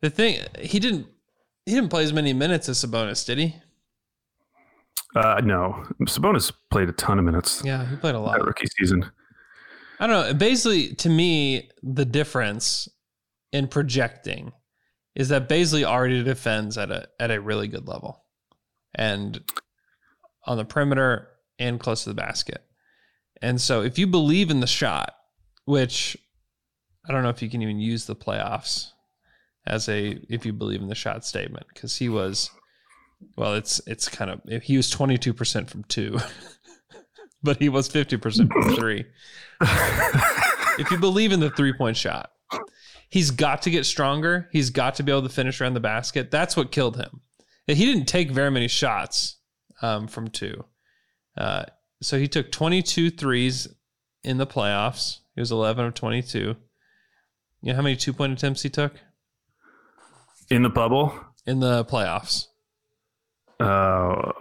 [0.00, 1.06] The thing he didn't
[1.64, 3.54] he didn't play as many minutes as Sabonis, did he?
[5.14, 7.62] Uh, no, Sabonis played a ton of minutes.
[7.64, 8.36] Yeah, he played a lot.
[8.36, 9.08] that rookie season.
[10.00, 10.34] I don't know.
[10.34, 12.88] Basically, to me, the difference
[13.52, 14.50] in projecting
[15.14, 18.24] is that Bazley already defends at a at a really good level,
[18.94, 19.42] and
[20.44, 22.62] on the perimeter and close to the basket.
[23.40, 25.14] And so, if you believe in the shot,
[25.64, 26.16] which
[27.06, 28.90] I don't know if you can even use the playoffs
[29.66, 32.50] as a if you believe in the shot statement, because he was,
[33.36, 36.18] well, it's it's kind of he was twenty two percent from two,
[37.42, 39.04] but he was fifty percent from three.
[39.60, 42.30] if you believe in the three point shot,
[43.12, 44.48] he's got to get stronger.
[44.52, 46.30] He's got to be able to finish around the basket.
[46.30, 47.20] That's what killed him.
[47.66, 49.36] He didn't take very many shots
[49.82, 50.64] um, from two.
[51.36, 51.64] Uh,
[52.00, 53.68] so he took 22 threes
[54.24, 55.18] in the playoffs.
[55.34, 56.38] He was 11 of 22.
[56.38, 56.56] You
[57.62, 58.94] know how many two point attempts he took
[60.50, 61.14] In the bubble,
[61.46, 62.46] in the playoffs?
[63.60, 64.32] uh,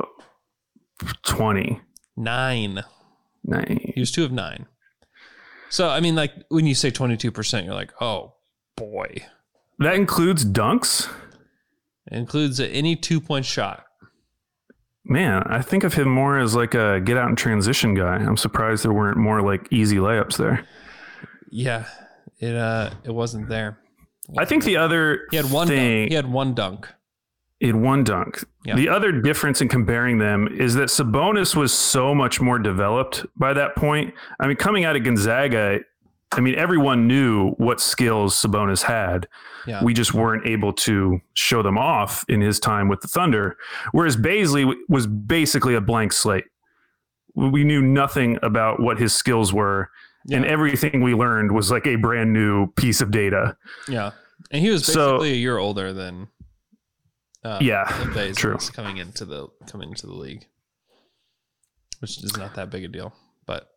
[1.24, 1.80] 20.
[2.15, 2.84] Nine.
[3.43, 3.91] Nine.
[3.93, 4.65] He was two of nine.
[5.69, 8.36] So, I mean, like when you say 22%, you're like, oh
[8.82, 9.16] boy.
[9.80, 11.08] That includes dunks?
[12.12, 13.86] It includes any two point shot.
[15.04, 18.16] Man, I think of him more as like a get out and transition guy.
[18.16, 20.66] I'm surprised there weren't more like easy layups there.
[21.50, 21.86] Yeah.
[22.40, 23.78] it uh it wasn't there.
[24.38, 26.10] I think the other He had one thing dunk.
[26.10, 26.88] He had one dunk.
[27.60, 28.44] in one dunk.
[28.64, 28.76] Yeah.
[28.76, 33.54] The other difference in comparing them is that Sabonis was so much more developed by
[33.54, 34.14] that point.
[34.40, 35.80] I mean, coming out of Gonzaga,
[36.34, 39.28] I mean, everyone knew what skills Sabonis had.
[39.68, 39.84] Yeah.
[39.84, 43.58] We just weren't able to show them off in his time with the Thunder.
[43.92, 46.46] Whereas Bazley was basically a blank slate.
[47.36, 49.90] We knew nothing about what his skills were.
[50.32, 53.58] And everything we learned was like a brand new piece of data.
[53.90, 54.12] Yeah.
[54.52, 56.28] And he was So- basically a year older than
[57.44, 58.58] uh, Yeah, than true.
[58.74, 60.46] coming into the coming into the league.
[62.00, 63.14] Which is not that big a deal.
[63.48, 63.68] But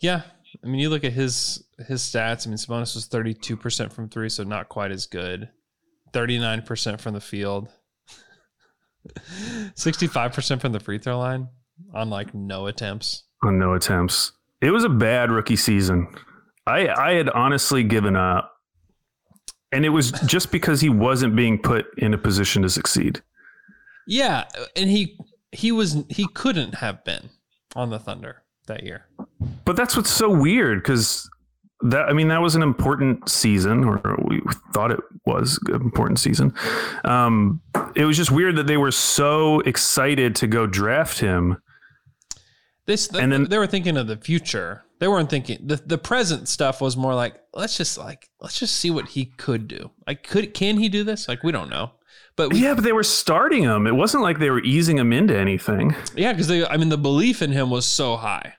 [0.00, 0.22] yeah.
[0.62, 2.46] I mean you look at his his stats.
[2.46, 5.48] I mean Sabonis was thirty two percent from three, so not quite as good.
[6.12, 7.68] Thirty nine percent from the field.
[9.74, 11.48] Sixty five percent from the free throw line
[11.94, 13.24] on like no attempts.
[13.42, 14.32] on no attempts.
[14.60, 16.08] It was a bad rookie season.
[16.66, 18.50] I I had honestly given up.
[19.74, 23.22] And it was just because he wasn't being put in a position to succeed.
[24.06, 24.44] Yeah,
[24.76, 25.18] and he
[25.50, 27.30] he was he couldn't have been
[27.74, 29.06] on the Thunder that year.
[29.64, 31.28] But that's what's so weird because
[31.82, 34.40] that I mean that was an important season, or we
[34.72, 36.54] thought it was an important season.
[37.04, 37.60] Um,
[37.94, 41.58] it was just weird that they were so excited to go draft him.
[42.86, 44.84] This and then they were thinking of the future.
[44.98, 48.76] They weren't thinking the the present stuff was more like let's just like let's just
[48.76, 49.90] see what he could do.
[50.06, 51.28] Like could can he do this?
[51.28, 51.92] Like we don't know.
[52.36, 53.86] But we, yeah, but they were starting him.
[53.86, 55.94] It wasn't like they were easing him into anything.
[56.16, 58.54] yeah, because they I mean the belief in him was so high,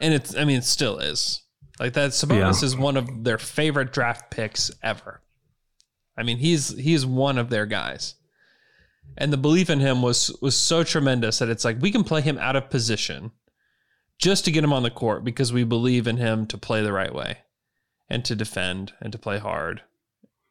[0.00, 1.42] and it's I mean it still is.
[1.80, 2.66] Like that Sabonis Yeah.
[2.66, 5.20] is one of their favorite draft picks ever.
[6.16, 8.14] I mean he's he's one of their guys,
[9.16, 12.20] and the belief in him was was so tremendous that it's like we can play
[12.20, 13.30] him out of position,
[14.18, 16.92] just to get him on the court because we believe in him to play the
[16.92, 17.38] right way,
[18.10, 19.82] and to defend and to play hard,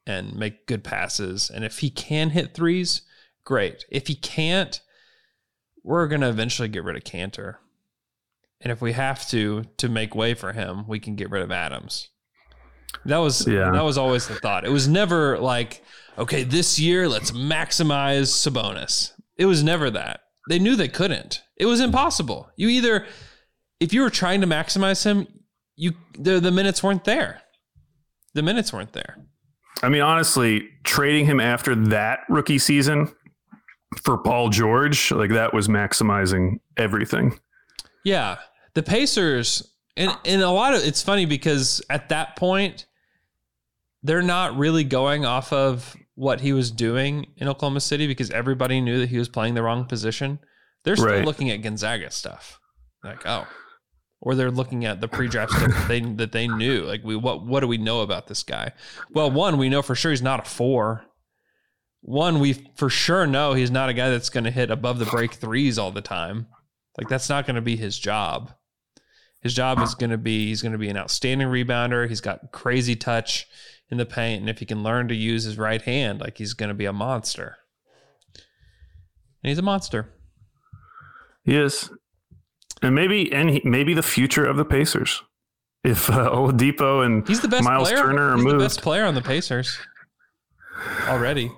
[0.06, 1.50] and make good passes.
[1.50, 3.02] And if he can hit threes,
[3.44, 3.84] great.
[3.92, 4.80] If he can't,
[5.84, 7.56] we're gonna eventually get rid of Kanter.
[8.62, 11.52] And if we have to to make way for him, we can get rid of
[11.52, 12.10] Adams.
[13.06, 13.72] That was Yeah.
[13.72, 14.66] that was always the thought.
[14.66, 15.84] It was never like,
[16.18, 19.12] okay, this year let's maximize Sabonis.
[19.38, 20.22] It was never that.
[20.50, 21.42] They knew they couldn't.
[21.58, 22.50] It was impossible.
[22.56, 23.06] You either
[23.80, 25.28] if you were trying to maximize him,
[25.76, 27.42] you the, the minutes weren't there.
[28.34, 29.18] The minutes weren't there.
[29.84, 33.14] I mean, honestly, trading him after that rookie season
[34.02, 37.40] for Paul George, like that was maximizing everything.
[38.04, 38.38] Yeah.
[38.74, 42.86] The Pacers and and a lot of it's funny because at that point
[44.04, 48.80] they're not really going off of what he was doing in Oklahoma City because everybody
[48.82, 50.40] knew that he was playing the wrong position.
[50.84, 51.26] They're still Right.
[51.26, 52.60] looking at Gonzaga stuff.
[53.04, 53.48] Like, oh.
[54.22, 56.82] Or they're looking at the pre-draft stuff that they that they knew.
[56.84, 58.72] Like we what what do we know about this guy?
[59.12, 61.06] Well, one, we know for sure he's not a four.
[62.02, 65.06] One, we for sure know he's not a guy that's going to hit above the
[65.06, 66.48] break threes all the time.
[66.98, 68.52] Like that's not going to be his job.
[69.42, 72.10] His job is going to be he's going to be an outstanding rebounder.
[72.10, 73.48] He's got crazy touch
[73.90, 76.54] in the paint, and if he can learn to use his right hand, like he's
[76.54, 77.58] going to be a monster.
[79.44, 80.10] And he's a monster.
[81.44, 81.90] He is,
[82.82, 85.22] and maybe and he, maybe the future of the Pacers.
[85.84, 88.04] If uh, Oladipo and He's the best Miles player.
[88.04, 89.78] Turner are he's moved, the best player on the Pacers
[91.08, 91.52] already.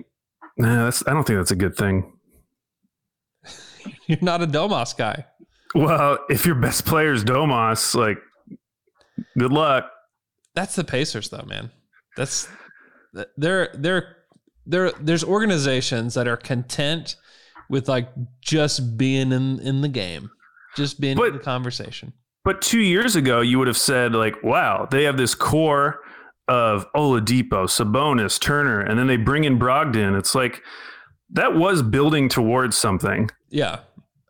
[0.58, 2.19] nah, that's, I don't think that's a good thing.
[4.10, 5.26] You're not a Domas guy.
[5.76, 8.18] Well, if your best player is Domas, like,
[9.38, 9.90] good luck.
[10.56, 11.72] That's the Pacers, though, man.
[12.18, 12.50] That's
[13.38, 13.70] there.
[13.74, 14.16] There,
[14.66, 14.92] there.
[15.00, 17.16] There's organizations that are content
[17.70, 18.10] with like
[18.42, 20.32] just being in in the game,
[20.76, 22.14] just being in the conversation.
[22.44, 26.00] But two years ago, you would have said, like, wow, they have this core
[26.48, 30.18] of Oladipo, Sabonis, Turner, and then they bring in Brogdon.
[30.18, 30.64] It's like
[31.30, 33.30] that was building towards something.
[33.50, 33.80] Yeah,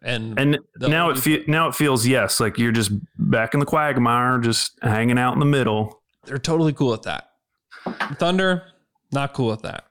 [0.01, 3.65] and And now it fe- now it feels yes, like you're just back in the
[3.65, 6.01] quagmire, just hanging out in the middle.
[6.25, 7.25] they're totally cool with that.
[8.17, 8.63] Thunder,
[9.11, 9.85] not cool with that.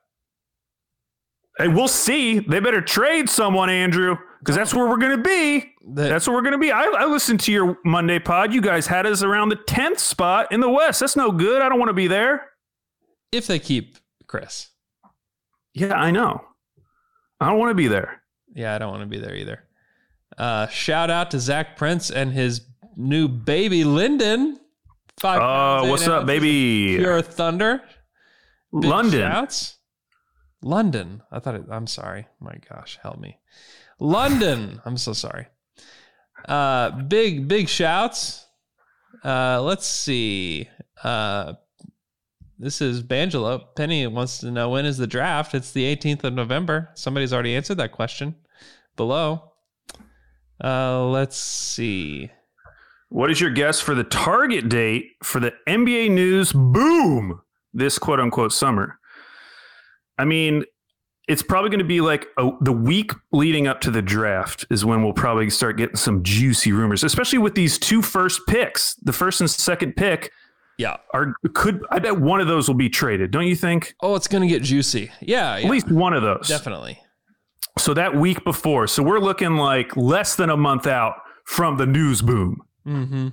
[1.59, 2.39] Hey, we'll see.
[2.39, 5.73] They better trade someone, Andrew, because that's where we're going to be.
[5.85, 6.71] that's where we're going to be.
[6.71, 8.55] I, I listened to your Monday pod.
[8.55, 11.01] You guys had us around the 10th spot in the West.
[11.01, 11.61] That's no good.
[11.61, 12.51] I don't want to be there.
[13.33, 13.99] If they keep
[14.29, 14.69] Chris,
[15.75, 16.45] Yeah, I know.
[17.41, 18.23] I don't want to be there.
[18.55, 19.65] yeah, I don't want to be there either.
[20.39, 22.62] Uh, shout out to Zach Prince and his
[22.97, 24.61] new baby Lyndon.
[25.18, 26.97] Five Oh, eight what's up, baby?
[26.97, 27.82] Pure Thunder.
[28.72, 29.20] Big London.
[29.20, 29.78] Shouts.
[30.62, 31.22] London.
[31.32, 32.26] I thought it, I'm sorry.
[32.41, 33.39] My gosh, help me.
[33.99, 34.80] London.
[34.84, 35.47] I'm so sorry.
[36.49, 38.47] Uh, big, big shouts.
[39.24, 40.68] Uh, let's see.
[41.03, 41.55] Uh,
[42.61, 43.64] this is Bangelo.
[43.76, 45.55] Penny wants to know when is the draft?
[45.55, 46.91] It's the 18th of November.
[46.95, 48.36] Somebody's already answered that question
[48.97, 49.47] below.
[50.63, 52.31] Uh, let's see.
[53.11, 57.41] What is your guess for the target date for the NBA news boom
[57.73, 58.99] this quote unquote summer?
[60.19, 60.65] I mean,
[61.29, 64.85] it's probably going to be like a, the week leading up to the draft is
[64.85, 68.95] when we'll probably start getting some juicy rumors, especially with these two first picks.
[68.97, 70.33] The first and second pick,
[70.79, 73.95] yeah, are could I bet one of those will be traded, don't you think?
[74.01, 75.11] Oh, it's going to get juicy.
[75.21, 76.99] Yeah, yeah, at least one of those, definitely.
[77.89, 81.86] So that week before, so we're looking like less than a month out from the
[81.86, 82.61] news boom.
[82.86, 83.28] Mm-hmm.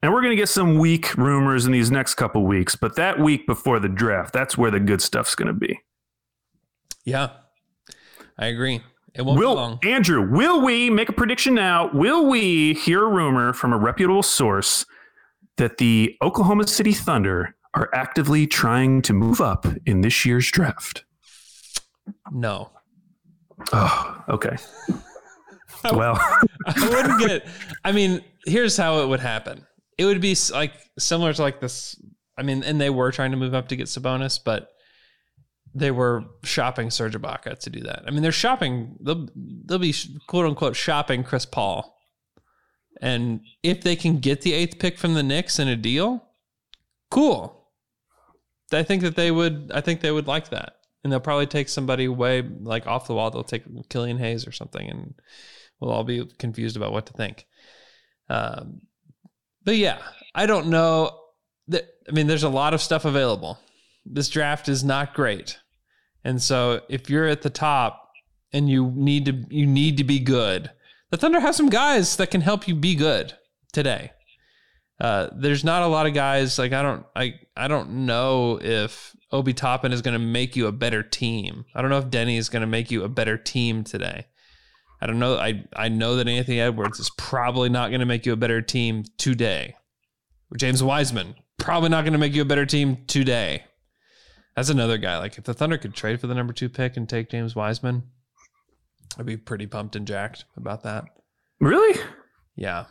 [0.00, 3.18] And we're going to get some weak rumors in these next couple weeks, but that
[3.18, 5.80] week before the draft, that's where the good stuff's going to be.
[7.04, 7.30] Yeah,
[8.38, 8.80] I agree.
[9.12, 9.80] It won't will, be long.
[9.82, 11.90] Andrew, will we make a prediction now?
[11.92, 14.86] Will we hear a rumor from a reputable source
[15.56, 21.04] that the Oklahoma City Thunder are actively trying to move up in this year's draft?
[22.30, 22.70] No.
[23.72, 24.56] Oh, okay.
[25.84, 26.16] well,
[26.66, 27.46] I wouldn't get.
[27.84, 29.66] I mean, here's how it would happen.
[29.98, 32.00] It would be like similar to like this.
[32.36, 34.70] I mean, and they were trying to move up to get Sabonis, but
[35.74, 38.04] they were shopping Serge Ibaka to do that.
[38.06, 38.96] I mean, they're shopping.
[39.00, 39.94] They'll they'll be
[40.26, 41.96] quote unquote shopping Chris Paul,
[43.00, 46.24] and if they can get the eighth pick from the Knicks in a deal,
[47.10, 47.60] cool.
[48.72, 49.70] I think that they would.
[49.74, 53.14] I think they would like that, and they'll probably take somebody way like off the
[53.14, 53.30] wall.
[53.30, 55.14] They'll take Killian Hayes or something, and
[55.78, 57.46] we'll all be confused about what to think.
[58.30, 58.80] Um,
[59.64, 59.98] but yeah,
[60.34, 61.20] I don't know.
[61.68, 63.58] That, I mean, there's a lot of stuff available.
[64.06, 65.58] This draft is not great.
[66.24, 68.10] And so if you're at the top
[68.52, 70.70] and you need to you need to be good,
[71.10, 73.34] the Thunder have some guys that can help you be good
[73.72, 74.10] today.
[75.00, 79.14] Uh, there's not a lot of guys like I don't I I don't know if
[79.34, 81.64] Obi Toppin is going to make you a better team.
[81.74, 84.26] I don't know if Deni is going to make you a better team today.
[85.00, 85.36] I don't know.
[85.36, 88.62] I I know that Anthony Edwards is probably not going to make you a better
[88.62, 89.74] team today.
[90.56, 93.64] James Wiseman probably not going to make you a better team today.
[94.54, 95.18] That's another guy.
[95.18, 98.04] Like if the Thunder could trade for the number two pick and take James Wiseman,
[99.18, 101.06] I'd be pretty pumped and jacked about that.
[101.58, 102.00] Really?
[102.54, 102.84] Yeah.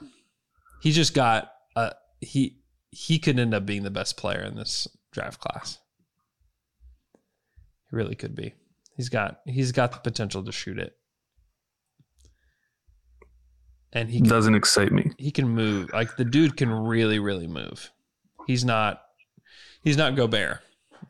[0.82, 2.60] He just got uh he
[2.92, 5.80] he could end up being the best player in this draft class.
[7.94, 8.56] Really could be.
[8.98, 10.98] He's got he's got the potential to shoot it.
[13.92, 15.12] And he can, doesn't excite me.
[15.20, 15.94] He can move.
[15.94, 17.92] Like the dude can really, really move.
[18.48, 19.04] He's not
[19.84, 20.62] he's not Gobert.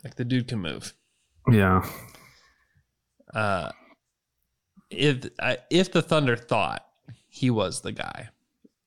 [0.03, 0.93] Like the dude can move.
[1.49, 1.87] Yeah.
[3.33, 3.71] Uh,
[4.89, 6.85] if I, if the Thunder thought
[7.29, 8.27] he was the guy,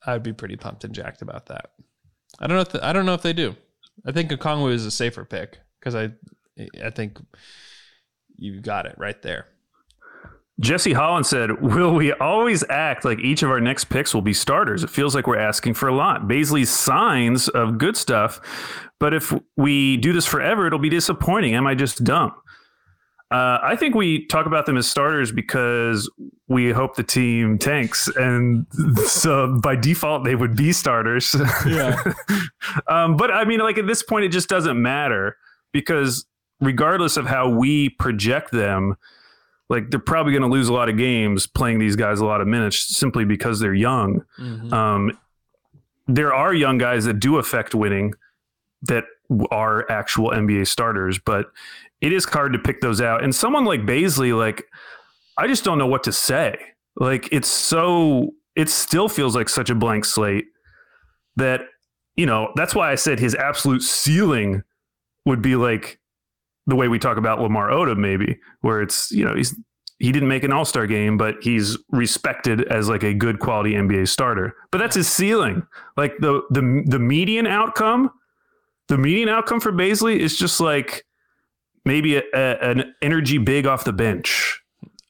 [0.04, 1.70] I'd be pretty pumped and jacked about that.
[2.38, 2.60] I don't know.
[2.60, 3.56] If the, I don't know if they do.
[4.04, 6.10] I think Okongwu is a safer pick because I
[6.84, 7.18] I think
[8.36, 9.46] you got it right there.
[10.58, 14.32] Jesse Holland said, Will we always act like each of our next picks will be
[14.32, 14.82] starters?
[14.82, 16.22] It feels like we're asking for a lot.
[16.22, 18.40] Bazley's signs of good stuff,
[18.98, 21.54] but if we do this forever, it'll be disappointing.
[21.54, 22.32] Am I just dumb?
[23.30, 26.08] Uh, I think we talk about them as starters because
[26.46, 28.66] we hope the team tanks, and
[29.06, 31.34] so by default they would be starters.
[31.66, 32.00] Yeah.
[32.86, 35.36] um, but I mean, like at this point, it just doesn't matter
[35.72, 36.24] because
[36.60, 38.96] regardless of how we project them,
[39.68, 42.40] like they're probably going to lose a lot of games playing these guys a lot
[42.40, 44.24] of minutes simply because they're young.
[44.38, 44.72] Mm-hmm.
[44.72, 45.18] Um,
[46.06, 48.14] there are young guys that do affect winning
[48.82, 49.04] that
[49.50, 51.50] are actual NBA starters, but
[52.00, 53.24] it is hard to pick those out.
[53.24, 54.64] And someone like Bazley, like
[55.36, 56.56] I just don't know what to say.
[56.96, 60.46] Like it's so it still feels like such a blank slate
[61.36, 61.62] that
[62.14, 64.62] you know that's why I said his absolute ceiling
[65.24, 65.98] would be like
[66.66, 69.54] the way we talk about Lamar Odom, maybe, where it's you know he's
[69.98, 73.72] he didn't make an All Star game, but he's respected as like a good quality
[73.72, 74.54] NBA starter.
[74.70, 75.66] But that's his ceiling.
[75.96, 78.10] Like the the the median outcome,
[78.88, 81.04] the median outcome for Bazley is just like
[81.84, 84.60] maybe a, a, an energy big off the bench.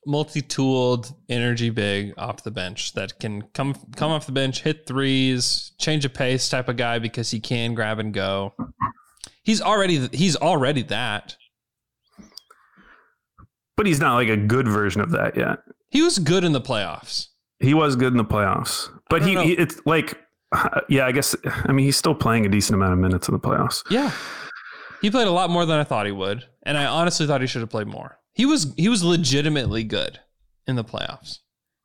[0.09, 5.73] Multi-tooled energy big off the bench that can come come off the bench, hit threes,
[5.79, 8.55] change of pace type of guy because he can grab and go.
[9.43, 11.37] He's already he's already that
[13.77, 15.59] but he's not like a good version of that yet.
[15.89, 17.29] He was good in the playoffs.
[17.61, 20.19] He was good in the playoffs, but he, he, it's like,
[20.89, 21.35] yeah, I guess.
[21.45, 23.83] I mean, he's still playing a decent amount of minutes in the playoffs.
[23.91, 24.13] Yeah,
[25.01, 27.47] he played a lot more than I thought he would, and I honestly thought he
[27.47, 28.19] should have played more.
[28.35, 30.21] He was he was legitimately good
[30.67, 31.39] in the playoffs.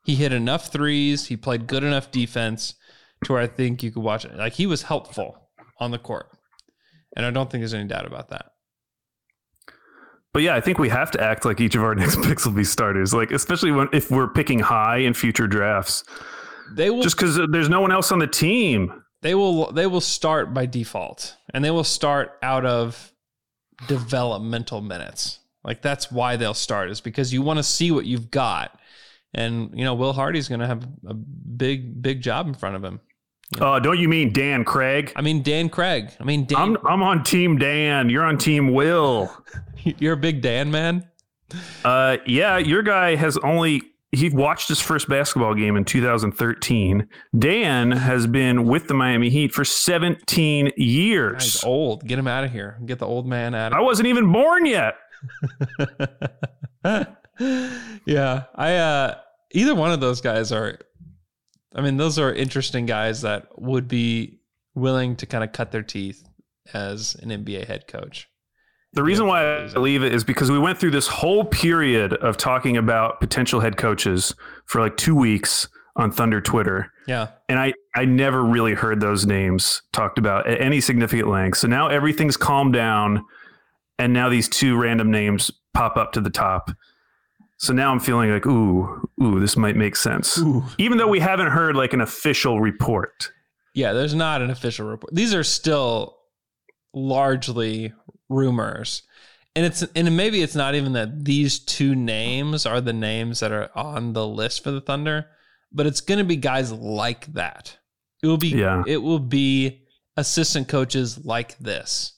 [0.03, 1.27] He hit enough threes.
[1.27, 2.73] He played good enough defense
[3.23, 4.35] to where I think you could watch it.
[4.35, 6.27] Like he was helpful on the court.
[7.15, 8.50] And I don't think there's any doubt about that.
[10.33, 12.53] But yeah, I think we have to act like each of our next picks will
[12.53, 13.13] be starters.
[13.13, 16.03] Like especially when if we're picking high in future drafts.
[16.73, 19.03] They will just because there's no one else on the team.
[19.21, 23.11] They will they will start by default, and they will start out of
[23.87, 25.39] developmental minutes.
[25.63, 28.79] Like that's why they'll start is because you want to see what you've got,
[29.33, 32.83] and you know Will Hardy's going to have a big big job in front of
[32.83, 32.99] him.
[33.59, 35.11] Uh, don't you mean Dan Craig?
[35.15, 36.09] I mean Dan Craig.
[36.19, 36.57] I mean Dan.
[36.59, 38.09] I'm I'm on Team Dan.
[38.09, 39.29] You're on Team Will.
[39.83, 41.07] You're a big Dan man.
[41.83, 43.81] Uh, yeah, your guy has only
[44.13, 47.07] he watched his first basketball game in 2013.
[47.37, 51.43] Dan has been with the Miami Heat for 17 years.
[51.43, 52.05] He's old.
[52.05, 52.77] Get him out of here.
[52.85, 54.95] Get the old man out of I wasn't even born yet.
[58.05, 58.43] yeah.
[58.55, 59.15] I uh
[59.51, 60.77] either one of those guys are
[61.73, 64.39] I mean, those are interesting guys that would be
[64.75, 66.23] willing to kind of cut their teeth
[66.73, 68.27] as an NBA head coach.
[68.93, 72.35] The reason why I believe it is because we went through this whole period of
[72.35, 76.91] talking about potential head coaches for like two weeks on Thunder Twitter.
[77.07, 77.29] Yeah.
[77.47, 81.59] And I, I never really heard those names talked about at any significant length.
[81.59, 83.23] So now everything's calmed down.
[83.97, 86.71] And now these two random names pop up to the top.
[87.61, 90.39] So now I'm feeling like, ooh, ooh, this might make sense.
[90.39, 90.63] Ooh.
[90.79, 93.31] Even though we haven't heard like an official report.
[93.75, 95.13] Yeah, there's not an official report.
[95.13, 96.17] These are still
[96.91, 97.93] largely
[98.29, 99.03] rumors.
[99.55, 103.51] And it's and maybe it's not even that these two names are the names that
[103.51, 105.27] are on the list for the Thunder,
[105.71, 107.77] but it's going to be guys like that.
[108.23, 108.83] It will be yeah.
[108.87, 109.85] it will be
[110.17, 112.13] assistant coaches like this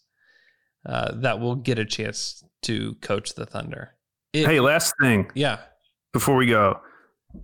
[0.86, 3.93] uh, that will get a chance to coach the Thunder.
[4.34, 5.30] It, hey, last thing.
[5.36, 5.60] Yeah.
[6.12, 6.80] Before we go,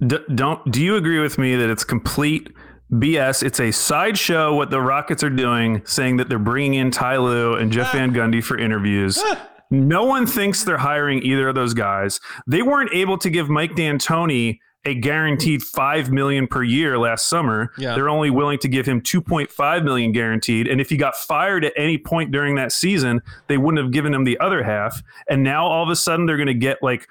[0.06, 2.52] D- don't do you agree with me that it's complete
[2.92, 3.44] BS.
[3.44, 7.54] It's a sideshow what the Rockets are doing, saying that they're bringing in Ty Lue
[7.56, 7.98] and Jeff ah.
[7.98, 9.20] Van Gundy for interviews.
[9.22, 9.50] Ah.
[9.72, 12.20] No one thinks they're hiring either of those guys.
[12.48, 17.72] They weren't able to give Mike D'Antoni a guaranteed five million per year last summer.
[17.78, 17.96] Yeah.
[17.96, 20.68] They're only willing to give him two point five million guaranteed.
[20.68, 24.14] And if he got fired at any point during that season, they wouldn't have given
[24.14, 25.02] him the other half.
[25.30, 27.08] And now all of a sudden they're going to get like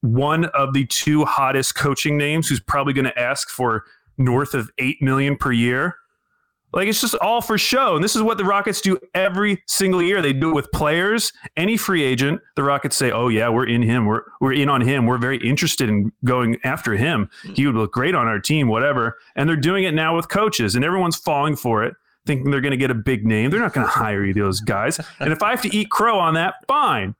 [0.00, 3.84] one of the two hottest coaching names who's probably going to ask for
[4.16, 5.96] north of 8 million per year.
[6.72, 7.94] Like it's just all for show.
[7.94, 10.20] And this is what the Rockets do every single year.
[10.20, 12.40] They do it with players, any free agent.
[12.56, 14.04] The Rockets say, "Oh yeah, we're in him.
[14.06, 15.06] We're we're in on him.
[15.06, 17.30] We're very interested in going after him.
[17.54, 20.74] He would look great on our team, whatever." And they're doing it now with coaches,
[20.74, 21.94] and everyone's falling for it,
[22.26, 23.50] thinking they're going to get a big name.
[23.50, 25.00] They're not going to hire either those guys.
[25.20, 27.14] And if I have to eat crow on that, fine.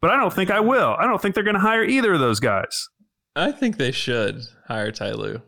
[0.00, 0.94] But I don't think I will.
[0.98, 2.88] I don't think they're going to hire either of those guys.
[3.36, 5.42] I think they should hire Ty Lue.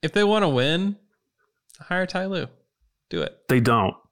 [0.00, 0.96] If they want to win,
[1.80, 2.46] hire Ty Lue.
[3.10, 3.38] Do it.
[3.48, 3.94] They don't.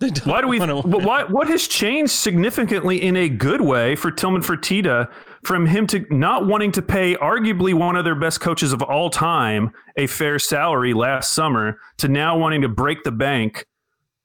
[0.00, 0.58] They don't why do we?
[0.58, 5.08] Why, what has changed significantly in a good way for Tillman Fertitta
[5.44, 9.08] from him to not wanting to pay arguably one of their best coaches of all
[9.08, 13.66] time a fair salary last summer to now wanting to break the bank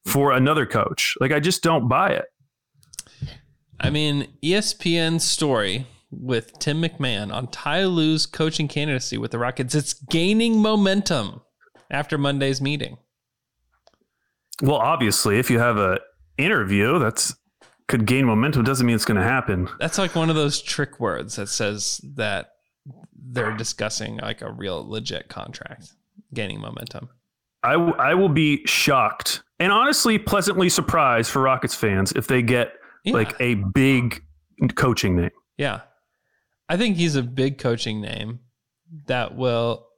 [0.05, 1.15] for another coach?
[1.21, 2.25] Like I just don't buy it.
[3.79, 9.75] I mean, ESPN's story with Tim McMahon on Ty Lue's coaching candidacy with the Rockets.
[9.75, 11.41] It's gaining momentum
[11.91, 12.97] after Monday's meeting.
[14.61, 15.99] Well, obviously, if you have a
[16.37, 17.35] interview that's
[17.87, 19.67] could gain momentum, doesn't mean it's going to happen.
[19.79, 22.51] That's like one of those trick words that says that
[23.15, 25.91] they're discussing like a real legit contract
[26.33, 27.09] gaining momentum.
[27.63, 32.41] I, w- I will be shocked and honestly pleasantly surprised for Rockets fans if they
[32.41, 32.73] get
[33.03, 33.13] yeah.
[33.13, 34.23] like a big
[34.75, 35.31] coaching name.
[35.57, 35.81] Yeah.
[36.69, 38.39] I think he's a big coaching name
[39.07, 39.88] that will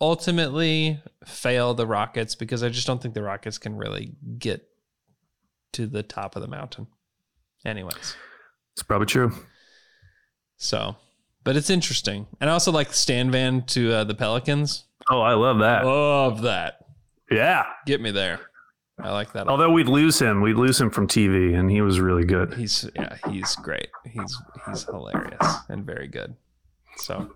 [0.00, 4.68] ultimately fail the Rockets because I just don't think the Rockets can really get
[5.72, 6.86] to the top of the mountain.
[7.64, 8.16] Anyways,
[8.74, 9.32] it's probably true.
[10.56, 10.96] So,
[11.44, 12.26] but it's interesting.
[12.40, 14.84] And I also like Stan Van to uh, the Pelicans.
[15.10, 15.84] Oh, I love that.
[15.84, 16.84] Love that.
[17.30, 17.64] Yeah.
[17.86, 18.40] Get me there.
[19.00, 19.46] I like that.
[19.46, 22.54] Although we'd lose him, we'd lose him from TV, and he was really good.
[22.54, 23.88] He's yeah, he's great.
[24.04, 26.34] He's he's hilarious and very good.
[26.96, 27.30] So,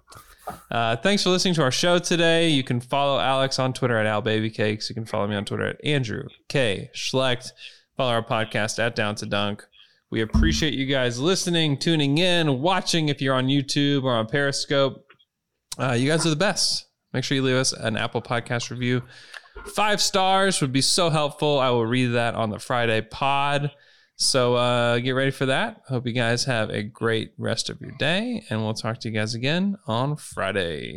[0.70, 2.48] uh, thanks for listening to our show today.
[2.48, 4.88] You can follow Alex on Twitter at AlBabyCakes.
[4.88, 7.52] You can follow me on Twitter at Andrew K Schlecht.
[7.96, 9.64] Follow our podcast at Down to Dunk.
[10.10, 13.08] We appreciate you guys listening, tuning in, watching.
[13.08, 15.06] If you're on YouTube or on Periscope,
[15.78, 16.86] uh, you guys are the best.
[17.12, 19.02] Make sure you leave us an Apple Podcast review
[19.74, 21.58] Five stars would be so helpful.
[21.58, 23.70] I will read that on the Friday pod.
[24.22, 25.82] So uh, get ready for that.
[25.88, 29.14] Hope you guys have a great rest of your day, and we'll talk to you
[29.14, 30.96] guys again on Friday.